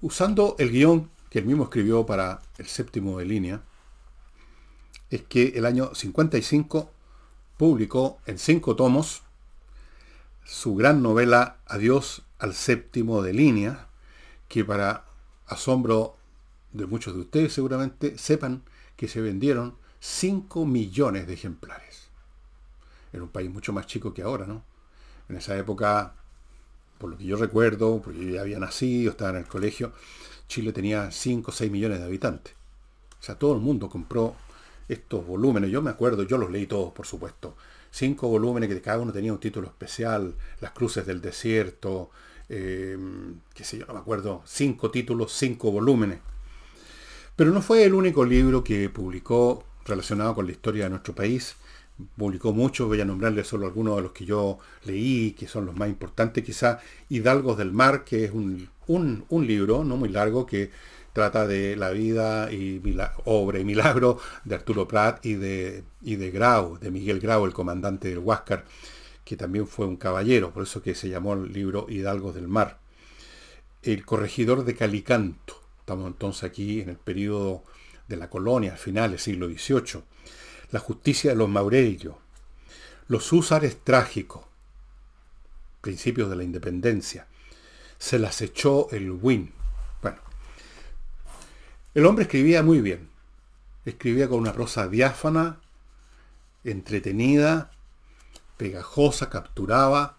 usando 0.02 0.56
el 0.60 0.72
guion 0.72 1.10
que 1.30 1.40
él 1.40 1.46
mismo 1.46 1.64
escribió 1.64 2.06
para 2.06 2.42
el 2.58 2.68
séptimo 2.68 3.20
de 3.20 3.26
línea, 3.26 3.62
es 5.10 5.24
que 5.24 5.54
el 5.56 5.66
año 5.66 5.94
55 5.94 6.92
publicó 7.58 8.20
en 8.26 8.38
cinco 8.38 8.76
tomos 8.76 9.24
su 10.48 10.76
gran 10.76 11.04
novela 11.04 11.58
Adiós 11.66 12.22
al 12.40 12.54
séptimo 12.54 13.22
de 13.22 13.34
línea, 13.34 13.88
que 14.48 14.64
para 14.64 15.04
asombro 15.46 16.16
de 16.72 16.86
muchos 16.86 17.14
de 17.14 17.20
ustedes 17.20 17.52
seguramente 17.52 18.18
sepan 18.18 18.64
que 18.96 19.10
se 19.10 19.20
vendieron 19.20 19.76
5 20.00 20.66
millones 20.66 21.28
de 21.28 21.34
ejemplares. 21.34 22.08
Era 23.12 23.24
un 23.24 23.30
país 23.30 23.52
mucho 23.52 23.74
más 23.74 23.88
chico 23.88 24.14
que 24.14 24.22
ahora, 24.22 24.46
¿no? 24.46 24.64
En 25.28 25.36
esa 25.36 25.58
época, 25.58 26.14
por 26.98 27.10
lo 27.10 27.18
que 27.18 27.26
yo 27.26 27.36
recuerdo, 27.36 28.02
porque 28.02 28.26
yo 28.26 28.36
ya 28.36 28.42
había 28.42 28.60
nacido, 28.60 29.12
estaba 29.12 29.32
en 29.32 29.38
el 29.38 29.48
colegio, 29.48 29.92
Chile 30.48 30.72
tenía 30.72 31.12
5 31.12 31.52
o 31.52 31.54
6 31.54 31.70
millones 31.70 32.00
de 32.00 32.06
habitantes. 32.06 32.54
O 33.20 33.24
sea, 33.24 33.36
todo 33.36 33.54
el 33.54 33.60
mundo 33.60 33.90
compró 33.90 34.36
estos 34.88 35.28
volúmenes. 35.28 35.72
Yo 35.72 35.82
me 35.82 35.90
acuerdo, 35.90 36.24
yo 36.24 36.38
los 36.38 36.50
leí 36.50 36.68
todos, 36.68 36.94
por 36.94 37.06
supuesto. 37.06 37.58
Cinco 37.98 38.28
volúmenes 38.28 38.70
que 38.70 38.80
cada 38.80 39.00
uno 39.00 39.12
tenía 39.12 39.34
un 39.34 39.40
título 39.40 39.66
especial. 39.66 40.36
Las 40.62 40.70
cruces 40.70 41.04
del 41.08 41.20
desierto. 41.20 42.12
Eh, 42.48 42.96
qué 43.56 43.64
sé 43.64 43.80
yo, 43.80 43.88
no 43.88 43.96
me 43.96 44.00
acuerdo. 44.02 44.44
Cinco 44.46 44.92
títulos, 44.92 45.34
cinco 45.34 45.72
volúmenes. 45.72 46.20
Pero 47.36 47.50
no 47.50 47.60
fue 47.60 47.86
el 47.86 47.96
único 47.96 48.24
libro 48.24 48.64
que 48.64 48.88
publicó 48.92 49.64
relacionado 49.84 50.36
con 50.36 50.46
la 50.46 50.52
historia 50.52 50.84
de 50.84 50.92
nuestro 50.92 51.16
país. 51.16 51.56
Publicó 52.16 52.54
muchos, 52.54 52.88
voy 52.88 53.02
a 53.02 53.06
nombrarles 53.06 53.48
solo 53.48 53.66
algunos 53.66 53.96
de 53.96 54.04
los 54.04 54.12
que 54.12 54.26
yo 54.26 54.60
leí, 54.84 55.32
que 55.32 55.48
son 55.48 55.66
los 55.66 55.76
más 55.76 55.90
importantes 55.90 56.44
quizá. 56.44 56.80
Hidalgos 57.10 57.58
del 57.58 57.72
Mar, 57.72 58.04
que 58.04 58.26
es 58.26 58.32
un, 58.32 58.70
un 58.86 59.48
libro 59.48 59.84
no 59.84 59.98
muy 59.98 60.10
largo 60.10 60.46
que 60.46 60.70
trata 61.18 61.48
de 61.48 61.76
la 61.76 61.90
vida 61.90 62.52
y 62.52 62.80
obra 63.26 63.58
y 63.58 63.66
milagro 63.66 64.20
de 64.46 64.54
Arturo 64.54 64.88
Prat 64.88 65.26
y 65.26 65.34
de, 65.34 65.84
y 66.04 66.16
de 66.16 66.30
Grau, 66.30 66.78
de 66.78 66.92
Miguel 66.92 67.20
Grau, 67.20 67.44
el 67.48 67.54
comandante 67.54 68.10
del 68.10 68.20
Huáscar, 68.20 68.66
que 69.26 69.36
también 69.36 69.66
fue 69.66 69.88
un 69.88 69.98
caballero, 69.98 70.54
por 70.54 70.62
eso 70.62 70.84
que 70.84 70.94
se 70.94 71.10
llamó 71.10 71.34
el 71.34 71.52
libro 71.52 71.88
Hidalgos 71.90 72.36
del 72.36 72.48
Mar. 72.48 72.78
El 73.82 74.06
corregidor 74.06 74.64
de 74.64 74.76
Calicanto, 74.76 75.60
estamos 75.80 76.06
entonces 76.06 76.44
aquí 76.44 76.82
en 76.82 76.90
el 76.90 76.98
periodo 76.98 77.64
de 78.08 78.18
la 78.18 78.30
colonia, 78.30 78.74
al 78.74 78.78
final 78.78 79.10
del 79.10 79.20
siglo 79.20 79.48
XVIII. 79.48 80.04
La 80.70 80.80
justicia 80.80 81.32
de 81.32 81.36
los 81.36 81.50
Maurellos, 81.50 82.14
los 83.08 83.34
húsares 83.34 83.78
trágicos, 83.84 84.44
principios 85.82 86.30
de 86.30 86.36
la 86.36 86.44
independencia. 86.44 87.26
Se 87.98 88.20
las 88.20 88.40
echó 88.44 88.88
el 88.92 89.10
Win, 89.10 89.57
el 91.94 92.06
hombre 92.06 92.24
escribía 92.24 92.64
muy 92.64 92.82
bien. 92.82 93.10
Escribía 93.86 94.28
con 94.28 94.40
una 94.40 94.54
prosa 94.54 94.88
diáfana, 94.88 95.60
entretenida, 96.64 97.72
pegajosa, 98.58 99.30
capturaba, 99.30 100.18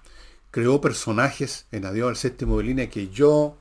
creó 0.50 0.80
personajes 0.80 1.66
en 1.72 1.84
Adiós 1.84 2.08
al 2.08 2.16
séptimo 2.16 2.58
de 2.58 2.64
línea 2.64 2.90
que 2.90 3.08
yo, 3.08 3.58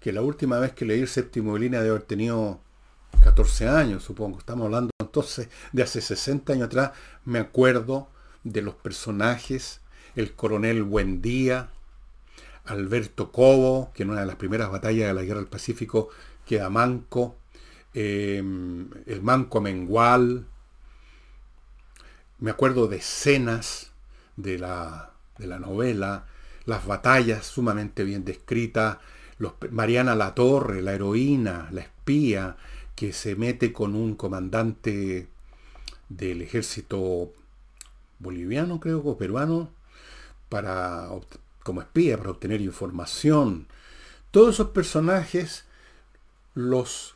que 0.00 0.12
la 0.12 0.22
última 0.22 0.58
vez 0.58 0.72
que 0.72 0.84
leí 0.84 1.00
el 1.00 1.08
séptimo 1.08 1.54
de 1.54 1.60
línea 1.60 1.82
de 1.82 1.90
haber 1.90 2.02
tenido 2.02 2.60
14 3.22 3.68
años, 3.68 4.02
supongo, 4.02 4.38
estamos 4.38 4.66
hablando 4.66 4.90
entonces 4.98 5.48
de 5.72 5.82
hace 5.82 6.00
60 6.00 6.52
años 6.52 6.66
atrás, 6.66 6.92
me 7.24 7.38
acuerdo 7.38 8.08
de 8.42 8.62
los 8.62 8.74
personajes, 8.74 9.80
el 10.16 10.34
coronel 10.34 10.82
Buendía, 10.82 11.70
Alberto 12.64 13.30
Cobo, 13.30 13.92
que 13.94 14.02
en 14.02 14.10
una 14.10 14.20
de 14.20 14.26
las 14.26 14.36
primeras 14.36 14.70
batallas 14.70 15.08
de 15.08 15.14
la 15.14 15.22
Guerra 15.22 15.40
del 15.40 15.48
Pacífico 15.48 16.08
queda 16.46 16.70
manco, 16.70 17.36
Em, 17.94 18.90
el 19.06 19.22
Manco 19.22 19.60
Mengual. 19.60 20.46
Me 22.40 22.50
acuerdo 22.50 22.88
de 22.88 22.96
escenas 22.96 23.92
de 24.36 24.58
la, 24.58 25.12
de 25.38 25.46
la 25.46 25.60
novela, 25.60 26.26
las 26.66 26.84
batallas 26.86 27.46
sumamente 27.46 28.02
bien 28.04 28.24
descritas, 28.24 28.98
Mariana 29.70 30.14
La 30.14 30.34
Torre, 30.34 30.82
la 30.82 30.92
heroína, 30.94 31.68
la 31.70 31.82
espía, 31.82 32.56
que 32.96 33.12
se 33.12 33.36
mete 33.36 33.72
con 33.72 33.94
un 33.94 34.14
comandante 34.14 35.28
del 36.08 36.42
ejército 36.42 37.32
boliviano, 38.18 38.80
creo, 38.80 39.00
o 39.04 39.16
peruano, 39.16 39.70
para, 40.48 41.08
como 41.62 41.80
espía, 41.80 42.16
para 42.18 42.30
obtener 42.30 42.60
información. 42.60 43.66
Todos 44.30 44.54
esos 44.54 44.70
personajes 44.70 45.64
los 46.54 47.14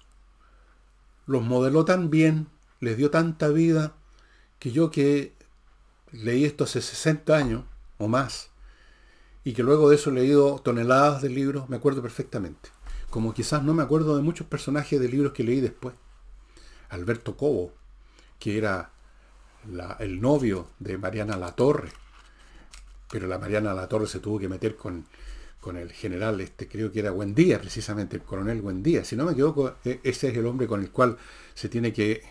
los 1.29 1.43
modeló 1.43 1.85
tan 1.85 2.09
bien, 2.09 2.49
les 2.81 2.97
dio 2.97 3.11
tanta 3.11 3.49
vida, 3.49 3.95
que 4.59 4.73
yo 4.73 4.91
que 4.91 5.35
leí 6.11 6.47
esto 6.47 6.65
hace 6.65 6.81
60 6.81 7.37
años 7.37 7.65
o 7.99 8.09
más, 8.09 8.49
y 9.45 9.53
que 9.53 9.63
luego 9.63 9.91
de 9.91 9.97
eso 9.97 10.09
he 10.09 10.15
leído 10.15 10.59
toneladas 10.59 11.21
de 11.21 11.29
libros, 11.29 11.69
me 11.69 11.77
acuerdo 11.77 12.01
perfectamente. 12.01 12.71
Como 13.11 13.35
quizás 13.35 13.63
no 13.63 13.75
me 13.75 13.83
acuerdo 13.83 14.17
de 14.17 14.23
muchos 14.23 14.47
personajes 14.47 14.99
de 14.99 15.09
libros 15.09 15.33
que 15.33 15.45
leí 15.45 15.61
después. 15.61 15.95
Alberto 16.89 17.37
Cobo, 17.37 17.75
que 18.39 18.57
era 18.57 18.91
el 19.99 20.23
novio 20.23 20.71
de 20.79 20.97
Mariana 20.97 21.37
Latorre, 21.37 21.91
pero 23.11 23.27
la 23.27 23.39
Mariana 23.39 23.75
Latorre 23.75 24.07
se 24.07 24.21
tuvo 24.21 24.39
que 24.39 24.49
meter 24.49 24.77
con 24.77 25.05
con 25.61 25.77
el 25.77 25.93
general, 25.93 26.41
este 26.41 26.69
creo 26.69 26.93
que 26.93 27.01
era 27.01 27.11
Buendía, 27.11 27.61
precisamente, 27.61 28.17
el 28.17 28.23
coronel 28.23 28.63
Buendía. 28.63 29.05
Si 29.05 29.17
no 29.17 29.25
me 29.25 29.33
equivoco, 29.33 29.77
e, 29.85 30.01
ese 30.05 30.29
es 30.29 30.37
el 30.37 30.47
hombre 30.47 30.67
con 30.67 30.81
el 30.81 30.91
cual 30.91 31.19
se 31.55 31.69
tiene 31.69 31.93
que 31.93 32.23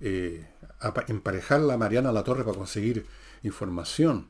eh, 0.00 0.46
emparejar 1.08 1.60
la 1.60 1.76
Mariana 1.76 2.12
La 2.12 2.22
Torre 2.22 2.44
para 2.44 2.56
conseguir 2.56 3.06
información. 3.42 4.28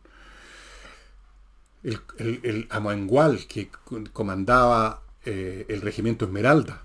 El, 1.83 2.67
Amoengual, 2.71 3.47
que 3.47 3.71
comandaba 4.13 5.03
eh, 5.25 5.67
el 5.69 5.83
regimiento 5.83 6.25
Esmeralda. 6.25 6.83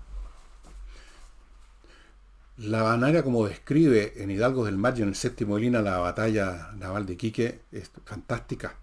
La 2.58 2.84
manera 2.84 3.24
como 3.24 3.48
describe 3.48 4.12
en 4.22 4.30
Hidalgo 4.30 4.64
del 4.64 4.76
Mar 4.76 4.94
en 5.00 5.08
el 5.08 5.14
séptimo 5.16 5.58
de 5.58 5.70
la 5.70 5.98
batalla 5.98 6.70
naval 6.76 7.06
de 7.06 7.16
Quique 7.16 7.62
es 7.72 7.90
fantástica. 8.04 8.76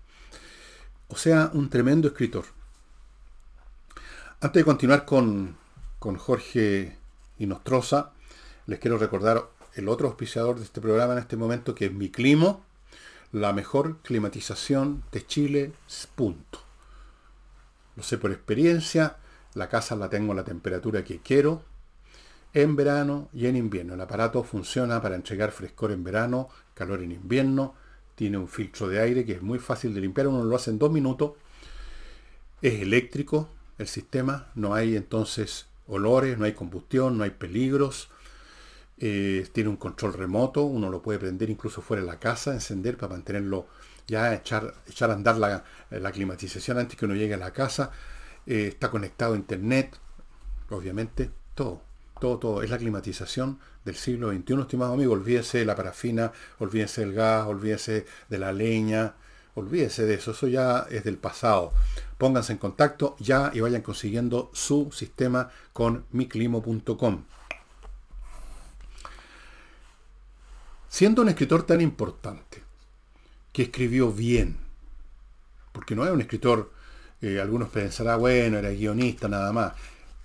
O 1.10 1.18
sea, 1.18 1.50
un 1.54 1.70
tremendo 1.70 2.08
escritor. 2.08 2.46
Antes 4.42 4.62
de 4.62 4.64
continuar 4.64 5.06
con, 5.06 5.58
con 5.98 6.16
Jorge 6.18 6.98
Inostroza, 7.40 8.12
les 8.68 8.78
quiero 8.78 9.00
recordar 9.00 9.50
el 9.74 9.90
otro 9.90 10.08
auspiciador 10.08 10.58
de 10.58 10.66
este 10.66 10.80
programa 10.80 11.14
en 11.14 11.20
este 11.20 11.36
momento, 11.36 11.74
que 11.74 11.88
es 11.88 11.94
Mi 11.94 12.10
Climo, 12.10 12.64
la 13.32 13.54
mejor 13.54 13.98
climatización 14.04 15.04
de 15.12 15.26
Chile, 15.26 15.74
punto. 16.16 16.60
Lo 17.96 18.04
sé 18.04 18.20
por 18.20 18.32
experiencia, 18.32 19.18
la 19.56 19.68
casa 19.68 19.96
la 19.96 20.10
tengo 20.12 20.34
a 20.34 20.36
la 20.36 20.44
temperatura 20.44 21.04
que 21.04 21.22
quiero, 21.22 21.64
en 22.54 22.76
verano 22.76 23.30
y 23.34 23.48
en 23.48 23.56
invierno. 23.56 23.96
El 23.96 24.02
aparato 24.02 24.44
funciona 24.44 25.02
para 25.02 25.16
entregar 25.16 25.52
frescor 25.52 25.92
en 25.92 26.04
verano, 26.04 26.50
calor 26.76 27.02
en 27.02 27.14
invierno, 27.14 27.74
tiene 28.20 28.38
un 28.38 28.50
filtro 28.50 28.90
de 28.90 29.00
aire 29.00 29.26
que 29.26 29.32
es 29.32 29.42
muy 29.42 29.60
fácil 29.60 29.94
de 29.94 30.02
limpiar, 30.02 30.28
uno 30.28 30.44
lo 30.44 30.54
hace 30.54 30.72
en 30.72 30.78
dos 30.78 30.92
minutos, 30.92 31.38
es 32.62 32.82
eléctrico 32.82 33.48
el 33.78 33.88
sistema, 33.88 34.50
no 34.56 34.74
hay 34.74 34.98
entonces 34.98 35.68
olores, 35.88 36.38
no 36.38 36.44
hay 36.44 36.52
combustión, 36.52 37.18
no 37.18 37.24
hay 37.24 37.30
peligros, 37.30 38.10
eh, 38.98 39.48
tiene 39.54 39.70
un 39.70 39.78
control 39.78 40.12
remoto, 40.12 40.64
uno 40.64 40.90
lo 40.90 41.02
puede 41.02 41.18
prender 41.18 41.50
incluso 41.50 41.82
fuera 41.82 42.04
de 42.04 42.08
la 42.08 42.20
casa, 42.20 42.54
encender 42.54 42.98
para 42.98 43.14
mantenerlo, 43.14 43.68
ya 44.06 44.36
echar, 44.36 44.74
echar 44.86 45.12
a 45.12 45.14
andar 45.14 45.38
la, 45.38 46.12
climatización 46.12 46.78
antes 46.78 46.98
que 46.98 47.06
uno 47.06 47.16
llegue 47.16 47.36
a 47.36 47.38
la 47.38 47.54
casa, 47.54 47.92
eh, 48.46 48.68
está 48.68 48.92
conectado 48.92 49.34
a 49.34 49.38
internet, 49.38 49.98
obviamente, 50.70 51.32
todo 51.56 51.89
todo, 52.20 52.38
todo, 52.38 52.64
es 52.64 52.70
la 52.70 52.78
climatización 52.78 53.60
del 53.86 53.96
siglo 53.96 54.32
XXI, 54.32 54.62
estimado 54.62 54.94
amigo. 54.94 55.14
Olvídese 55.14 55.60
de 55.60 55.66
la 55.66 55.76
parafina, 55.76 56.32
olvídese 56.60 57.02
del 57.02 57.14
gas, 57.14 57.48
olvídese 57.48 58.06
de 58.28 58.38
la 58.38 58.52
leña, 58.52 59.16
olvídese 59.56 60.06
de 60.06 60.16
eso, 60.16 60.32
eso 60.32 60.48
ya 60.48 60.88
es 60.90 61.04
del 61.04 61.18
pasado. 61.18 61.74
Pónganse 62.18 62.54
en 62.54 62.58
contacto 62.60 63.16
ya 63.20 63.52
y 63.54 63.62
vayan 63.62 63.82
consiguiendo 63.82 64.52
su 64.54 64.92
sistema 64.92 65.50
con 65.74 66.06
miclimo.com. 66.12 67.24
Siendo 70.90 71.22
un 71.22 71.30
escritor 71.30 71.64
tan 71.64 71.82
importante, 71.82 72.64
que 73.54 73.64
escribió 73.64 74.12
bien. 74.12 74.58
Porque 75.72 75.96
no 75.96 76.06
es 76.06 76.12
un 76.12 76.22
escritor, 76.22 76.72
eh, 77.22 77.40
algunos 77.40 77.70
pensarán, 77.70 78.20
bueno, 78.20 78.58
era 78.58 78.70
guionista 78.70 79.28
nada 79.28 79.52
más. 79.52 79.74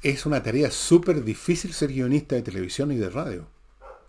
Es 0.04 0.26
una 0.26 0.42
tarea 0.42 0.70
súper 0.70 1.24
difícil 1.24 1.72
ser 1.72 1.90
guionista 1.90 2.34
de 2.36 2.42
televisión 2.42 2.92
y 2.92 2.96
de 2.96 3.08
radio. 3.08 3.46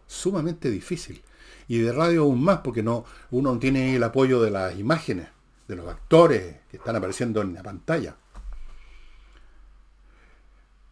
Sumamente 0.07 0.69
difícil. 0.69 1.23
Y 1.69 1.77
de 1.77 1.93
radio 1.93 2.23
aún 2.23 2.43
más, 2.43 2.59
porque 2.59 2.83
no, 2.83 3.05
uno 3.31 3.53
no 3.53 3.59
tiene 3.59 3.95
el 3.95 4.03
apoyo 4.03 4.41
de 4.41 4.51
las 4.51 4.77
imágenes, 4.77 5.29
de 5.69 5.77
los 5.77 5.87
actores 5.87 6.57
que 6.69 6.75
están 6.75 6.97
apareciendo 6.97 7.41
en 7.41 7.53
la 7.53 7.63
pantalla. 7.63 8.17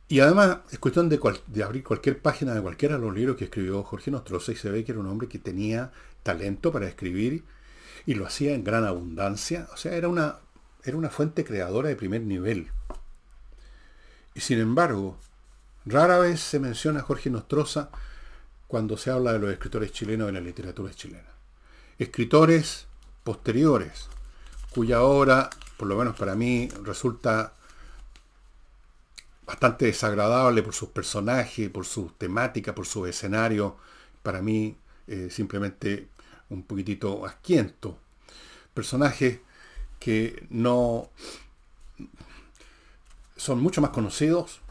Y 0.08 0.22
además 0.22 0.60
es 0.72 0.80
cuestión 0.80 1.10
de, 1.10 1.20
abrir 1.62 1.84
cualquier 1.84 2.22
página 2.22 2.54
de 2.54 2.62
cualquiera 2.62 2.96
de 2.96 3.02
los 3.02 3.14
libros 3.14 3.36
que 3.36 3.44
escribió 3.44 3.84
Jorge 3.84 4.10
Nostroza 4.10 4.54
y 4.54 4.56
se 4.56 4.72
ve 4.72 4.86
que 4.86 4.94
era 4.94 5.02
un 5.02 5.08
hombre 5.08 5.28
que 5.28 5.38
tenía 5.38 5.92
talento 6.24 6.72
para 6.72 6.88
escribir 6.88 7.44
y 8.06 8.14
lo 8.14 8.26
hacía 8.26 8.54
en 8.54 8.64
gran 8.64 8.86
abundancia. 8.86 9.68
O 9.74 9.76
sea, 9.76 9.98
era 9.98 10.08
una, 10.08 10.38
era 10.86 10.96
una 10.96 11.10
fuente 11.10 11.44
creadora 11.44 11.90
de 11.90 11.98
primer 11.98 12.22
nivel. 12.22 12.72
Y 14.36 14.42
sin 14.42 14.60
embargo, 14.60 15.18
rara 15.86 16.18
vez 16.20 16.40
se 16.40 16.60
menciona 16.60 17.00
a 17.00 17.04
Jorge 17.04 17.30
Nostroza 17.30 17.90
cuando 18.68 18.98
se 18.98 19.12
habla 19.12 19.34
de 19.34 19.40
los 19.40 19.52
escritores 19.52 19.92
chilenos 19.92 20.30
en 20.30 20.36
la 20.36 20.42
literatura 20.42 20.94
chilena. 20.94 21.30
Escritores 22.00 22.88
posteriores, 23.24 24.08
cuya 24.72 25.04
obra, 25.04 25.50
por 25.78 25.88
lo 25.88 25.96
menos 25.96 26.16
para 26.16 26.36
mí, 26.36 26.70
resulta 26.84 27.54
bastante 29.46 29.86
desagradable 29.86 30.64
por 30.64 30.74
sus 30.74 30.90
personajes, 30.90 31.70
por 31.70 31.86
su 31.86 32.12
temática, 32.18 32.74
por 32.74 32.86
su 32.86 33.06
escenario. 33.06 33.78
Para 34.24 34.42
mí, 34.42 34.76
eh, 35.08 35.30
simplemente 35.30 36.08
un 36.50 36.64
poquitito 36.64 37.26
asquiento. 37.26 38.00
Personajes 38.74 39.40
que 40.00 40.48
no 40.50 41.10
son 43.44 43.62
mucho 43.62 43.82
más 43.82 43.92
conocidos 43.92 44.62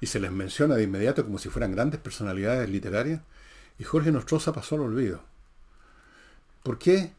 y 0.00 0.06
se 0.06 0.18
les 0.18 0.32
menciona 0.32 0.74
de 0.74 0.82
inmediato 0.82 1.24
como 1.24 1.38
si 1.38 1.48
fueran 1.48 1.70
grandes 1.70 2.00
personalidades 2.00 2.68
literarias. 2.68 3.20
Y 3.78 3.84
Jorge 3.84 4.10
Nostroza 4.10 4.52
pasó 4.52 4.74
al 4.74 4.80
olvido. 4.82 5.22
¿Por 6.64 6.78
qué? 6.78 7.12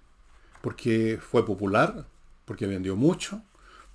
Porque 0.61 1.19
fue 1.21 1.45
popular, 1.45 2.05
porque 2.43 2.67
vendió 2.67 2.97
mucho, 2.97 3.41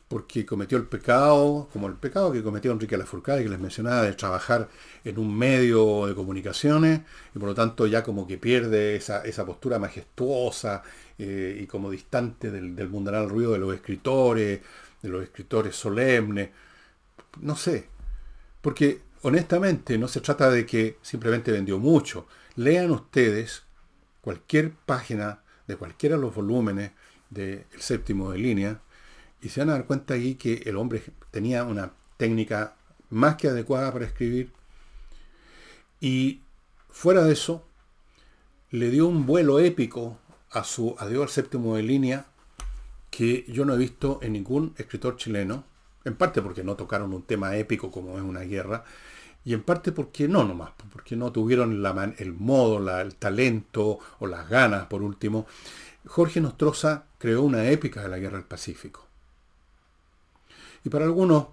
porque 0.09 0.47
cometió 0.47 0.79
el 0.79 0.87
pecado, 0.87 1.69
como 1.75 1.89
el 1.89 1.95
pecado 1.95 2.33
que 2.33 2.43
cometió 2.43 2.73
Enrique 2.73 2.97
Lafourcade, 2.97 3.43
que 3.43 3.51
les 3.51 3.61
mencionaba, 3.61 4.03
de 4.03 4.15
trabajar 4.15 4.71
en 5.05 5.19
un 5.19 5.37
medio 5.37 6.07
de 6.07 6.15
comunicaciones, 6.15 7.03
y 7.35 7.39
por 7.39 7.51
lo 7.51 7.55
tanto 7.55 7.87
ya 7.87 8.03
como 8.03 8.27
que 8.27 8.39
pierde 8.39 8.97
esa, 8.97 9.23
postura 9.45 9.79
majestuosa 9.79 10.83
eh, 11.19 11.59
y 11.63 11.67
como 11.67 11.91
distante 11.91 12.51
del, 12.51 12.75
del 12.75 12.89
mundanal 12.89 13.29
ruido 13.29 13.53
de 13.53 13.59
los 13.59 13.75
escritores, 13.75 14.61
de 15.03 15.09
los 15.11 15.23
escritores 15.23 15.77
solemnes. 15.77 16.49
No 17.41 17.57
sé, 17.57 17.89
porque 18.61 19.03
honestamente 19.23 19.99
no 19.99 20.09
se 20.09 20.21
trata 20.21 20.51
de 20.51 20.67
que 20.67 20.99
simplemente 21.03 21.53
vendió 21.53 21.79
mucho. 21.79 22.27
Lean 22.57 22.91
ustedes 22.91 23.63
cualquier 24.21 24.73
página 24.73 25.43
de 25.67 25.77
cualquiera 25.77 26.17
de 26.17 26.23
los 26.23 26.35
volúmenes 26.35 26.93
del 27.31 27.67
séptimo 27.79 28.33
de 28.33 28.39
línea, 28.39 28.81
y 29.41 29.51
se 29.51 29.61
van 29.61 29.71
a 29.71 29.73
dar 29.75 29.87
cuenta 29.87 30.15
ahí 30.15 30.35
que 30.35 30.63
el 30.67 30.77
hombre 30.77 31.03
tenía 31.31 31.65
una 31.65 31.93
técnica 32.17 32.77
más 33.11 33.37
que 33.37 33.49
adecuada 33.49 33.93
para 33.93 34.07
escribir. 34.07 34.53
Y 36.01 36.41
fuera 36.91 37.25
de 37.25 37.33
eso, 37.33 37.65
le 38.71 38.91
dio 38.91 39.07
un 39.07 39.27
vuelo 39.27 39.61
épico 39.61 40.19
a 40.51 40.65
su 40.65 40.97
Adiós 40.99 41.23
al 41.23 41.29
séptimo 41.29 41.77
de 41.77 41.83
línea 41.83 42.27
que 43.11 43.45
yo 43.49 43.65
no 43.65 43.75
he 43.75 43.79
visto 43.79 44.19
en 44.23 44.33
ningún 44.33 44.75
escritor 44.77 45.17
chileno, 45.17 45.65
en 46.05 46.17
parte 46.17 46.43
porque 46.43 46.65
no 46.65 46.77
tocaron 46.77 47.13
un 47.13 47.23
tema 47.23 47.57
épico 47.57 47.91
como 47.91 48.17
es 48.17 48.23
una 48.23 48.41
guerra, 48.41 48.85
y 49.45 49.55
en 49.55 49.63
parte 49.63 49.93
porque 49.93 50.29
no 50.29 50.45
nomás, 50.45 50.73
porque 50.93 51.17
no 51.17 51.33
tuvieron 51.33 51.73
el 52.19 52.33
modo, 52.35 53.01
el 53.01 53.15
talento 53.15 53.99
o 54.19 54.27
las 54.27 54.49
ganas, 54.49 54.87
por 54.87 55.03
último. 55.03 55.47
Jorge 56.07 56.41
Nostroza 56.41 57.05
creó 57.19 57.43
una 57.43 57.71
épica 57.71 58.03
de 58.03 58.09
la 58.09 58.19
guerra 58.19 58.37
del 58.39 58.47
Pacífico. 58.47 59.07
Y 60.85 60.91
para 60.91 61.05
algunos 61.05 61.47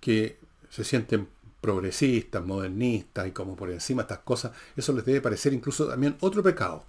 que 0.00 0.38
se 0.70 0.84
sienten 0.84 1.28
progresistas, 1.60 2.44
modernistas 2.44 3.26
y 3.26 3.32
como 3.32 3.56
por 3.56 3.70
encima 3.70 4.02
estas 4.02 4.18
cosas, 4.18 4.52
eso 4.76 4.92
les 4.92 5.04
debe 5.04 5.20
parecer 5.20 5.52
incluso 5.52 5.86
también 5.86 6.16
otro 6.20 6.42
pecado, 6.42 6.84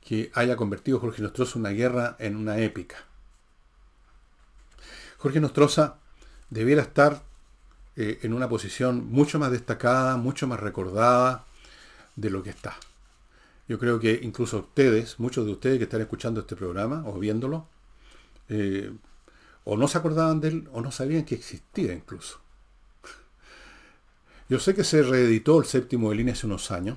que 0.00 0.30
haya 0.34 0.56
convertido 0.56 1.00
Jorge 1.00 1.22
Nostroza 1.22 1.58
una 1.58 1.70
guerra 1.70 2.16
en 2.18 2.36
una 2.36 2.58
épica. 2.58 2.96
Jorge 5.18 5.40
Nostroza 5.40 5.98
debiera 6.50 6.82
estar 6.82 7.22
eh, 7.96 8.20
en 8.22 8.32
una 8.32 8.48
posición 8.48 9.10
mucho 9.10 9.38
más 9.38 9.50
destacada, 9.50 10.16
mucho 10.16 10.46
más 10.46 10.60
recordada 10.60 11.44
de 12.16 12.30
lo 12.30 12.42
que 12.42 12.50
está. 12.50 12.76
Yo 13.68 13.78
creo 13.78 14.00
que 14.00 14.20
incluso 14.22 14.58
ustedes, 14.60 15.18
muchos 15.20 15.44
de 15.44 15.52
ustedes 15.52 15.78
que 15.78 15.84
están 15.84 16.00
escuchando 16.00 16.40
este 16.40 16.56
programa 16.56 17.02
o 17.06 17.18
viéndolo, 17.18 17.66
eh, 18.48 18.92
o 19.64 19.76
no 19.76 19.88
se 19.88 19.98
acordaban 19.98 20.40
de 20.40 20.48
él 20.48 20.68
o 20.72 20.80
no 20.80 20.90
sabían 20.90 21.24
que 21.24 21.34
existía 21.34 21.92
incluso. 21.92 22.40
Yo 24.48 24.58
sé 24.58 24.74
que 24.74 24.84
se 24.84 25.02
reeditó 25.02 25.58
el 25.58 25.66
séptimo 25.66 26.08
de 26.08 26.16
línea 26.16 26.32
hace 26.32 26.46
unos 26.46 26.70
años, 26.70 26.96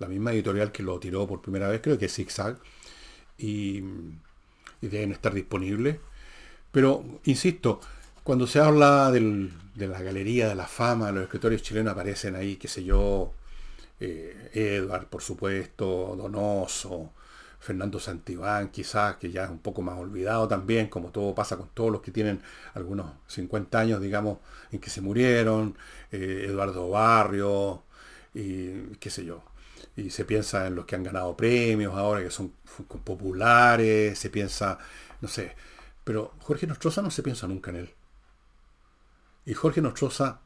la 0.00 0.08
misma 0.08 0.32
editorial 0.32 0.72
que 0.72 0.82
lo 0.82 0.98
tiró 0.98 1.26
por 1.26 1.40
primera 1.40 1.68
vez, 1.68 1.80
creo 1.80 1.96
que 1.96 2.06
es 2.06 2.14
Zigzag, 2.14 2.58
y, 3.38 3.78
y 4.80 4.88
deben 4.88 5.12
estar 5.12 5.32
disponibles. 5.32 5.98
Pero, 6.72 7.04
insisto, 7.24 7.80
cuando 8.26 8.48
se 8.48 8.58
habla 8.58 9.12
de 9.12 9.86
la 9.86 10.02
galería 10.02 10.48
de 10.48 10.56
la 10.56 10.66
fama, 10.66 11.12
los 11.12 11.22
escritores 11.22 11.62
chilenos 11.62 11.92
aparecen 11.92 12.34
ahí, 12.34 12.56
qué 12.56 12.66
sé 12.66 12.82
yo, 12.82 13.32
eh, 14.00 14.50
Edward, 14.52 15.06
por 15.06 15.22
supuesto, 15.22 16.16
Donoso, 16.16 17.12
Fernando 17.60 18.00
Santibán, 18.00 18.70
quizás, 18.70 19.14
que 19.14 19.30
ya 19.30 19.44
es 19.44 19.50
un 19.50 19.60
poco 19.60 19.80
más 19.80 19.96
olvidado 19.96 20.48
también, 20.48 20.88
como 20.88 21.10
todo 21.10 21.36
pasa 21.36 21.56
con 21.56 21.68
todos 21.68 21.92
los 21.92 22.00
que 22.00 22.10
tienen 22.10 22.42
algunos 22.74 23.12
50 23.28 23.78
años, 23.78 24.00
digamos, 24.00 24.38
en 24.72 24.80
que 24.80 24.90
se 24.90 25.00
murieron, 25.00 25.78
eh, 26.10 26.46
Eduardo 26.48 26.90
Barrio, 26.90 27.84
y 28.34 28.96
qué 28.98 29.08
sé 29.08 29.24
yo. 29.24 29.44
Y 29.96 30.10
se 30.10 30.24
piensa 30.24 30.66
en 30.66 30.74
los 30.74 30.84
que 30.84 30.96
han 30.96 31.04
ganado 31.04 31.36
premios 31.36 31.94
ahora, 31.94 32.24
que 32.24 32.30
son 32.32 32.52
populares, 33.04 34.18
se 34.18 34.30
piensa, 34.30 34.78
no 35.20 35.28
sé, 35.28 35.54
pero 36.02 36.34
Jorge 36.40 36.66
Nostroza 36.66 37.02
no 37.02 37.10
se 37.12 37.22
piensa 37.22 37.46
nunca 37.46 37.70
en 37.70 37.76
él. 37.76 37.95
Y 39.46 39.54
Jorge 39.54 39.80
Nostroza, 39.80 40.40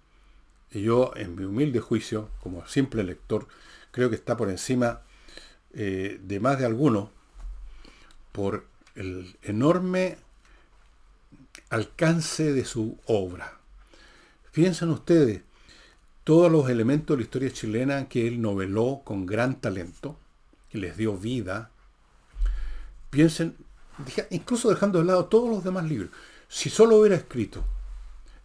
y 0.70 0.82
yo 0.82 1.12
en 1.16 1.34
mi 1.34 1.44
humilde 1.44 1.80
juicio, 1.80 2.28
como 2.42 2.66
simple 2.66 3.02
lector, 3.02 3.48
creo 3.90 4.10
que 4.10 4.16
está 4.16 4.36
por 4.36 4.50
encima 4.50 5.00
eh, 5.72 6.20
de 6.22 6.38
más 6.38 6.58
de 6.58 6.66
alguno 6.66 7.10
por 8.32 8.66
el 8.94 9.36
enorme 9.42 10.18
alcance 11.70 12.52
de 12.52 12.64
su 12.66 12.98
obra. 13.06 13.58
Piensen 14.52 14.90
ustedes, 14.90 15.42
todos 16.24 16.52
los 16.52 16.68
elementos 16.68 17.16
de 17.16 17.22
la 17.22 17.24
historia 17.24 17.50
chilena 17.50 18.08
que 18.08 18.28
él 18.28 18.42
noveló 18.42 19.00
con 19.02 19.24
gran 19.24 19.60
talento, 19.60 20.18
que 20.68 20.78
les 20.78 20.96
dio 20.96 21.16
vida, 21.16 21.70
piensen, 23.08 23.56
incluso 24.30 24.68
dejando 24.68 24.98
de 24.98 25.06
lado 25.06 25.24
todos 25.26 25.48
los 25.48 25.64
demás 25.64 25.84
libros, 25.84 26.10
si 26.48 26.68
solo 26.68 26.96
hubiera 26.96 27.16
escrito 27.16 27.64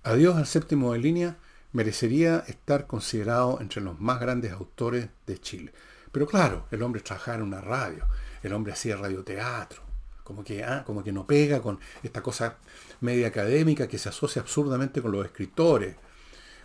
Adiós 0.08 0.36
al 0.36 0.46
séptimo 0.46 0.94
de 0.94 1.00
línea, 1.00 1.36
merecería 1.72 2.44
estar 2.48 2.86
considerado 2.86 3.58
entre 3.60 3.82
los 3.82 4.00
más 4.00 4.20
grandes 4.20 4.52
autores 4.52 5.10
de 5.26 5.39
Chile. 5.39 5.74
Pero 6.12 6.28
claro, 6.28 6.68
el 6.70 6.84
hombre 6.84 7.02
trabajaba 7.02 7.38
en 7.38 7.44
una 7.44 7.60
radio, 7.60 8.06
el 8.44 8.54
hombre 8.54 8.72
hacía 8.72 8.98
radioteatro, 8.98 9.82
como 10.24 10.44
que, 10.44 10.63
ah, 10.63 10.84
como 10.86 11.04
que 11.04 11.12
no 11.12 11.26
pega 11.26 11.60
con 11.60 11.80
esta 12.04 12.22
cosa 12.22 12.58
media 13.02 13.30
académica 13.30 13.88
que 13.88 13.98
se 13.98 14.10
asocia 14.10 14.44
absurdamente 14.44 15.02
con 15.02 15.12
los 15.12 15.26
escritores, 15.26 15.96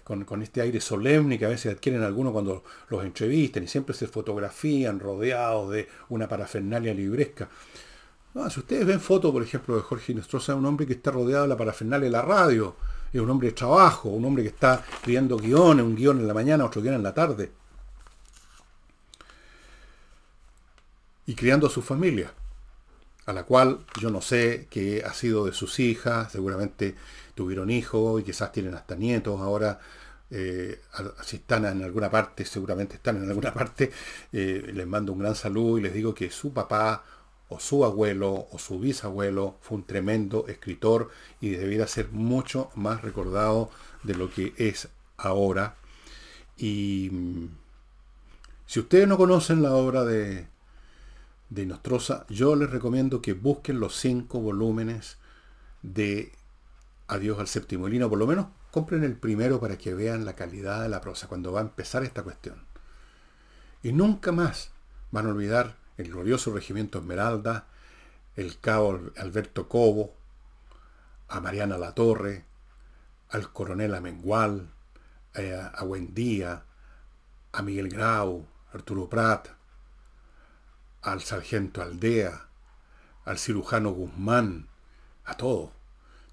con, 0.05 0.43
este 0.43 0.61
aire 0.61 0.83
solemne 0.83 1.39
que 1.39 1.47
a 1.47 1.49
veces 1.49 1.73
adquieren 1.73 2.03
algunos 2.03 2.35
cuando 2.35 2.63
los 2.91 3.03
entrevistan 3.07 3.63
y 3.63 3.69
siempre 3.69 3.95
se 3.95 4.07
fotografían 4.07 5.01
rodeados 5.01 5.71
de 5.71 5.89
una 6.11 6.29
parafernalia 6.29 6.93
libresca. 6.93 7.49
si 8.51 8.61
ustedes 8.61 8.85
ven 8.85 9.01
fotos, 9.01 9.33
por 9.33 9.43
ejemplo, 9.43 9.77
de 9.77 9.81
Jorge 9.81 10.13
Nostroza, 10.13 10.55
un 10.55 10.67
hombre 10.67 10.87
que 10.87 10.93
está 10.93 11.11
rodeado 11.11 11.45
de 11.45 11.49
la 11.49 11.57
parafernalia 11.57 12.05
de 12.05 12.13
la 12.13 12.21
radio, 12.21 12.77
es 13.13 13.21
un 13.21 13.31
hombre 13.31 13.49
de 13.49 13.55
trabajo, 13.55 14.09
un 14.09 14.25
hombre 14.25 14.43
que 14.43 14.51
está 14.51 14.85
escribiendo 14.93 15.37
guiones, 15.37 15.85
un 15.85 15.97
guion 15.97 16.21
en 16.21 16.29
la 16.29 16.35
mañana, 16.35 16.65
otro 16.65 16.83
guion 16.83 16.95
en 16.95 17.03
la 17.03 17.15
tarde. 17.15 17.53
y 21.31 21.37
criando 21.37 21.69
a 21.69 21.71
su 21.71 21.81
familia, 21.81 22.33
a 23.27 23.33
la 23.33 23.45
cual 23.45 23.87
yo 24.01 24.11
no 24.11 24.21
sé 24.21 24.67
qué 24.69 25.05
ha 25.07 25.15
sido 25.15 25.47
de 25.47 25.53
sus 25.53 25.79
hijas, 25.79 26.33
seguramente 26.33 26.97
tuvieron 27.37 27.71
hijos 27.71 28.21
y 28.21 28.25
quizás 28.25 28.51
tienen 28.51 28.75
hasta 28.75 28.97
nietos 28.97 29.41
ahora. 29.41 29.79
Eh, 30.29 30.81
si 31.23 31.37
están 31.37 31.67
en 31.67 31.85
alguna 31.85 32.11
parte, 32.11 32.45
seguramente 32.45 32.97
están 32.97 33.23
en 33.23 33.29
alguna 33.29 33.55
parte, 33.55 33.93
eh, 34.33 34.73
les 34.75 34.87
mando 34.89 35.13
un 35.13 35.21
gran 35.21 35.37
saludo 35.37 35.79
y 35.79 35.83
les 35.83 35.95
digo 35.95 36.13
que 36.13 36.33
su 36.33 36.53
papá 36.53 37.05
o 37.51 37.61
su 37.61 37.85
abuelo 37.85 38.47
o 38.51 38.59
su 38.59 38.79
bisabuelo 38.79 39.57
fue 39.61 39.79
un 39.79 39.85
tremendo 39.85 40.47
escritor 40.49 41.11
y 41.41 41.51
debiera 41.51 41.87
ser 41.87 42.11
mucho 42.11 42.71
más 42.75 43.03
recordado 43.03 43.71
de 44.05 44.15
lo 44.15 44.31
que 44.31 44.55
es 44.57 44.89
ahora. 45.17 45.77
Y 46.57 47.11
mm, 47.13 47.49
si 48.67 48.81
ustedes 48.81 49.07
no 49.07 49.19
conocen 49.19 49.63
la 49.63 49.75
obra 49.75 50.05
de, 50.05 50.47
de 51.51 51.67
Nostroza, 51.67 52.25
yo 52.29 52.55
les 52.55 52.71
recomiendo 52.71 53.21
que 53.21 53.35
busquen 53.35 53.81
los 53.81 53.97
cinco 53.97 54.41
volúmenes 54.41 55.19
de 55.83 56.33
Adiós 57.09 57.41
al 57.41 57.49
séptimo 57.49 57.89
lino, 57.89 58.09
por 58.09 58.21
lo 58.21 58.27
menos 58.29 58.47
compren 58.71 59.03
el 59.03 59.17
primero 59.17 59.59
para 59.59 59.77
que 59.77 59.95
vean 59.95 60.25
la 60.25 60.37
calidad 60.37 60.81
de 60.83 60.89
la 60.89 61.01
prosa 61.01 61.27
cuando 61.27 61.51
va 61.51 61.59
a 61.59 61.65
empezar 61.65 62.05
esta 62.05 62.23
cuestión. 62.23 62.63
Y 63.83 63.93
nunca 63.93 64.31
más 64.31 64.71
van 65.11 65.27
a 65.27 65.31
olvidar 65.31 65.77
el 65.97 66.11
glorioso 66.11 66.53
regimiento 66.53 66.99
Esmeralda, 66.99 67.67
el 68.37 68.59
cabo 68.59 69.01
Alberto 69.17 69.69
Cobo, 69.69 70.15
a 71.29 71.41
Mariana 71.41 71.79
Latorre, 71.79 72.45
al 73.29 73.53
coronel 73.53 73.95
Amengual, 73.95 74.69
eh, 75.35 75.61
a 75.73 75.85
Buendía, 75.85 76.65
a 77.53 77.63
Miguel 77.63 77.89
Grau, 77.89 78.47
Arturo 78.73 79.09
Prat, 79.09 79.49
al 81.03 81.21
sargento 81.23 81.83
Aldea, 81.83 82.47
al 83.25 83.39
cirujano 83.39 83.91
Guzmán, 83.91 84.69
a 85.25 85.37
todos. 85.37 85.71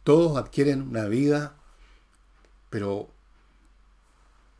Todos 0.04 0.38
adquieren 0.38 0.82
una 0.82 1.06
vida, 1.06 1.56
pero 2.70 3.10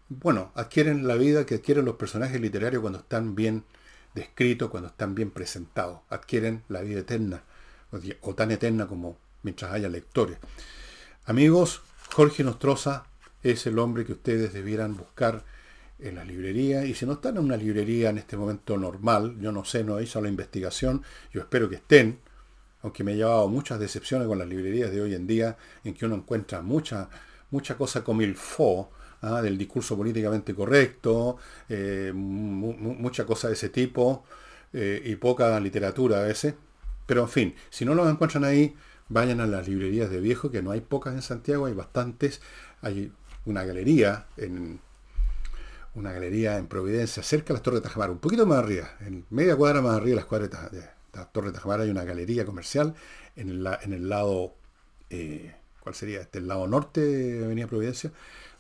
bueno, 0.10 0.52
adquieren 0.56 1.08
la 1.08 1.16
vida 1.16 1.46
que 1.46 1.56
adquieren 1.56 1.86
los 1.86 1.96
personajes 1.96 2.40
literarios 2.40 2.82
cuando 2.82 3.00
están 3.00 3.36
bien 3.36 3.64
descritos, 4.18 4.70
cuando 4.70 4.90
están 4.90 5.16
bien 5.16 5.32
presentados. 5.32 6.02
Adquieren 6.10 6.64
la 6.68 6.82
vida 6.82 7.00
eterna, 7.00 7.44
o 8.22 8.36
tan 8.36 8.52
eterna 8.52 8.88
como 8.88 9.18
mientras 9.44 9.72
haya 9.72 9.88
lectores. 9.88 10.38
Amigos, 11.26 11.82
Jorge 12.14 12.44
Nostroza 12.44 13.06
es 13.44 13.66
el 13.68 13.80
hombre 13.80 14.06
que 14.06 14.14
ustedes 14.14 14.54
debieran 14.54 14.98
buscar 14.98 15.46
en 16.00 16.16
la 16.16 16.24
librería. 16.24 16.86
Y 16.86 16.94
si 16.94 17.06
no 17.06 17.14
están 17.14 17.38
en 17.38 17.44
una 17.44 17.58
librería 17.58 18.10
en 18.10 18.18
este 18.18 18.38
momento 18.38 18.78
normal, 18.78 19.38
yo 19.40 19.52
no 19.52 19.66
sé, 19.66 19.84
no 19.84 20.00
hecho 20.00 20.22
la 20.22 20.30
investigación, 20.30 21.04
yo 21.32 21.42
espero 21.42 21.70
que 21.70 21.76
estén, 21.76 22.20
aunque 22.82 23.04
me 23.04 23.14
he 23.14 23.16
llevado 23.16 23.48
muchas 23.48 23.80
decepciones 23.80 24.28
con 24.28 24.38
las 24.38 24.48
librerías 24.48 24.92
de 24.92 25.02
hoy 25.02 25.16
en 25.16 25.28
día, 25.28 25.58
en 25.84 25.94
que 25.94 26.06
uno 26.06 26.16
encuentra 26.16 26.62
mucha, 26.62 27.10
mucha 27.52 27.78
cosa 27.78 28.04
como 28.04 28.22
el 28.22 28.36
¿ah? 29.22 29.42
del 29.42 29.58
discurso 29.58 29.98
políticamente 29.98 30.54
correcto, 30.54 31.38
eh, 31.70 32.12
mucha 32.14 33.26
cosa 33.26 33.48
de 33.48 33.54
ese 33.54 33.70
tipo, 33.70 34.24
eh, 34.74 35.02
y 35.06 35.16
poca 35.16 35.60
literatura 35.60 36.20
a 36.20 36.24
veces. 36.24 36.56
Pero 37.06 37.22
en 37.22 37.30
fin, 37.30 37.56
si 37.70 37.86
no 37.86 37.96
lo 37.96 38.10
encuentran 38.10 38.44
ahí, 38.44 38.76
vayan 39.10 39.40
a 39.40 39.48
las 39.48 39.68
librerías 39.68 40.10
de 40.10 40.20
viejo, 40.20 40.52
que 40.52 40.62
no 40.62 40.72
hay 40.72 40.82
pocas 40.82 41.14
en 41.14 41.22
Santiago, 41.22 41.66
hay 41.66 41.74
bastantes. 41.74 42.42
Hay 42.82 43.12
una 43.46 43.64
galería 43.64 44.28
en 44.38 44.80
una 45.96 46.12
galería 46.12 46.58
en 46.58 46.68
Providencia, 46.68 47.24
cerca 47.24 47.48
de 47.48 47.54
las 47.54 47.64
Torres 47.64 47.82
de 47.82 47.88
Tajamar, 47.88 48.12
un 48.12 48.20
poquito 48.20 48.46
más 48.46 48.60
arriba, 48.60 48.92
en 49.02 49.26
media 49.32 49.56
cuadra 49.56 49.82
más 49.82 49.96
arriba 49.96 50.10
de 50.12 50.16
las 50.16 50.26
cuadras 50.26 50.72
de, 50.72 50.84
la 51.14 51.26
Torre 51.26 51.48
de 51.48 51.54
Tajamar 51.54 51.82
hay 51.82 51.90
una 51.90 52.04
galería 52.04 52.46
comercial 52.46 52.94
en 53.36 53.50
el, 53.50 53.68
en 53.82 53.94
el 53.94 54.08
lado, 54.08 54.54
eh, 55.10 55.56
¿cuál 55.80 55.96
sería? 55.96 56.22
Este, 56.22 56.38
el 56.38 56.48
lado 56.48 56.68
norte 56.68 57.02
de 57.02 57.46
Avenida 57.46 57.66
Providencia, 57.66 58.12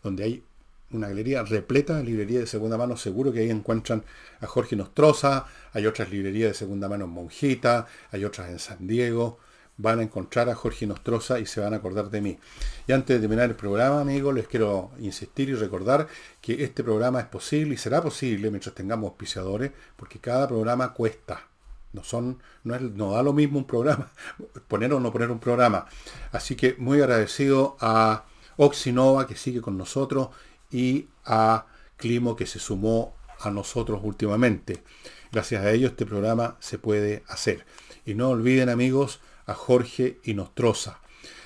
donde 0.01 0.23
hay 0.23 0.43
una 0.91 1.07
galería 1.09 1.43
repleta 1.43 1.97
de 1.97 2.03
librerías 2.03 2.41
de 2.41 2.47
segunda 2.47 2.77
mano. 2.77 2.97
Seguro 2.97 3.31
que 3.31 3.39
ahí 3.39 3.49
encuentran 3.49 4.03
a 4.39 4.47
Jorge 4.47 4.75
Nostroza, 4.75 5.45
hay 5.73 5.85
otras 5.85 6.09
librerías 6.09 6.51
de 6.51 6.53
segunda 6.53 6.87
mano 6.87 7.05
en 7.05 7.11
Monjita, 7.11 7.87
hay 8.11 8.25
otras 8.25 8.49
en 8.49 8.59
San 8.59 8.87
Diego, 8.87 9.39
van 9.77 9.99
a 9.99 10.03
encontrar 10.03 10.49
a 10.49 10.55
Jorge 10.55 10.87
Nostroza 10.87 11.39
y 11.39 11.45
se 11.45 11.61
van 11.61 11.73
a 11.73 11.77
acordar 11.77 12.09
de 12.09 12.21
mí. 12.21 12.39
Y 12.87 12.91
antes 12.93 13.15
de 13.15 13.19
terminar 13.21 13.49
el 13.49 13.55
programa, 13.55 14.01
amigos, 14.01 14.33
les 14.33 14.47
quiero 14.47 14.91
insistir 14.99 15.49
y 15.49 15.55
recordar 15.55 16.07
que 16.41 16.63
este 16.63 16.83
programa 16.83 17.19
es 17.19 17.27
posible 17.27 17.75
y 17.75 17.77
será 17.77 18.01
posible 18.01 18.49
mientras 18.49 18.73
tengamos 18.73 19.09
auspiciadores, 19.09 19.71
porque 19.95 20.19
cada 20.19 20.47
programa 20.47 20.93
cuesta. 20.93 21.47
No, 21.93 22.03
son, 22.03 22.41
no, 22.63 22.75
es, 22.75 22.81
no 22.81 23.13
da 23.13 23.23
lo 23.23 23.33
mismo 23.33 23.57
un 23.57 23.65
programa, 23.65 24.11
poner 24.67 24.93
o 24.93 24.99
no 24.99 25.11
poner 25.11 25.31
un 25.31 25.39
programa. 25.39 25.87
Así 26.31 26.55
que 26.55 26.75
muy 26.77 27.01
agradecido 27.01 27.77
a 27.79 28.25
Oxinova 28.57 29.25
que 29.25 29.35
sigue 29.35 29.61
con 29.61 29.77
nosotros 29.77 30.29
y 30.71 31.07
a 31.25 31.65
Climo 31.97 32.35
que 32.35 32.45
se 32.45 32.59
sumó 32.59 33.15
a 33.39 33.49
nosotros 33.51 34.01
últimamente. 34.03 34.83
Gracias 35.31 35.63
a 35.63 35.71
ellos 35.71 35.91
este 35.91 36.05
programa 36.05 36.57
se 36.59 36.77
puede 36.77 37.23
hacer. 37.27 37.65
Y 38.05 38.13
no 38.13 38.29
olviden 38.29 38.69
amigos, 38.69 39.19
a 39.45 39.53
Jorge 39.53 40.19
Inostroza. 40.23 40.99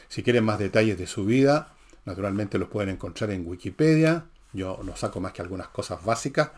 Si 0.10 0.24
quieren 0.24 0.44
más 0.44 0.60
detalles 0.60 0.98
de 0.98 1.08
su 1.08 1.26
vida, 1.26 1.74
naturalmente 2.06 2.58
los 2.58 2.70
pueden 2.70 2.90
encontrar 2.90 3.32
en 3.32 3.48
Wikipedia. 3.48 4.26
Yo 4.54 4.80
no 4.84 4.96
saco 4.96 5.22
más 5.22 5.32
que 5.34 5.42
algunas 5.42 5.70
cosas 5.70 6.04
básicas, 6.04 6.52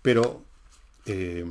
pero 0.00 0.42
eh, 1.04 1.44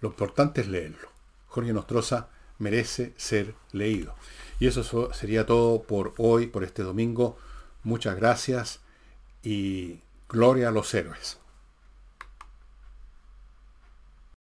lo 0.00 0.08
importante 0.08 0.62
es 0.62 0.68
leerlo. 0.68 1.08
Jorge 1.48 1.72
Nostroza 1.72 2.28
merece 2.58 3.12
ser 3.16 3.54
leído. 3.72 4.14
Y 4.58 4.68
eso 4.68 5.12
sería 5.12 5.44
todo 5.44 5.82
por 5.82 6.14
hoy, 6.16 6.46
por 6.46 6.64
este 6.64 6.82
domingo. 6.82 7.36
Muchas 7.82 8.16
gracias 8.16 8.80
y 9.44 10.00
gloria 10.28 10.68
a 10.68 10.72
los 10.72 10.92
héroes. 10.94 11.38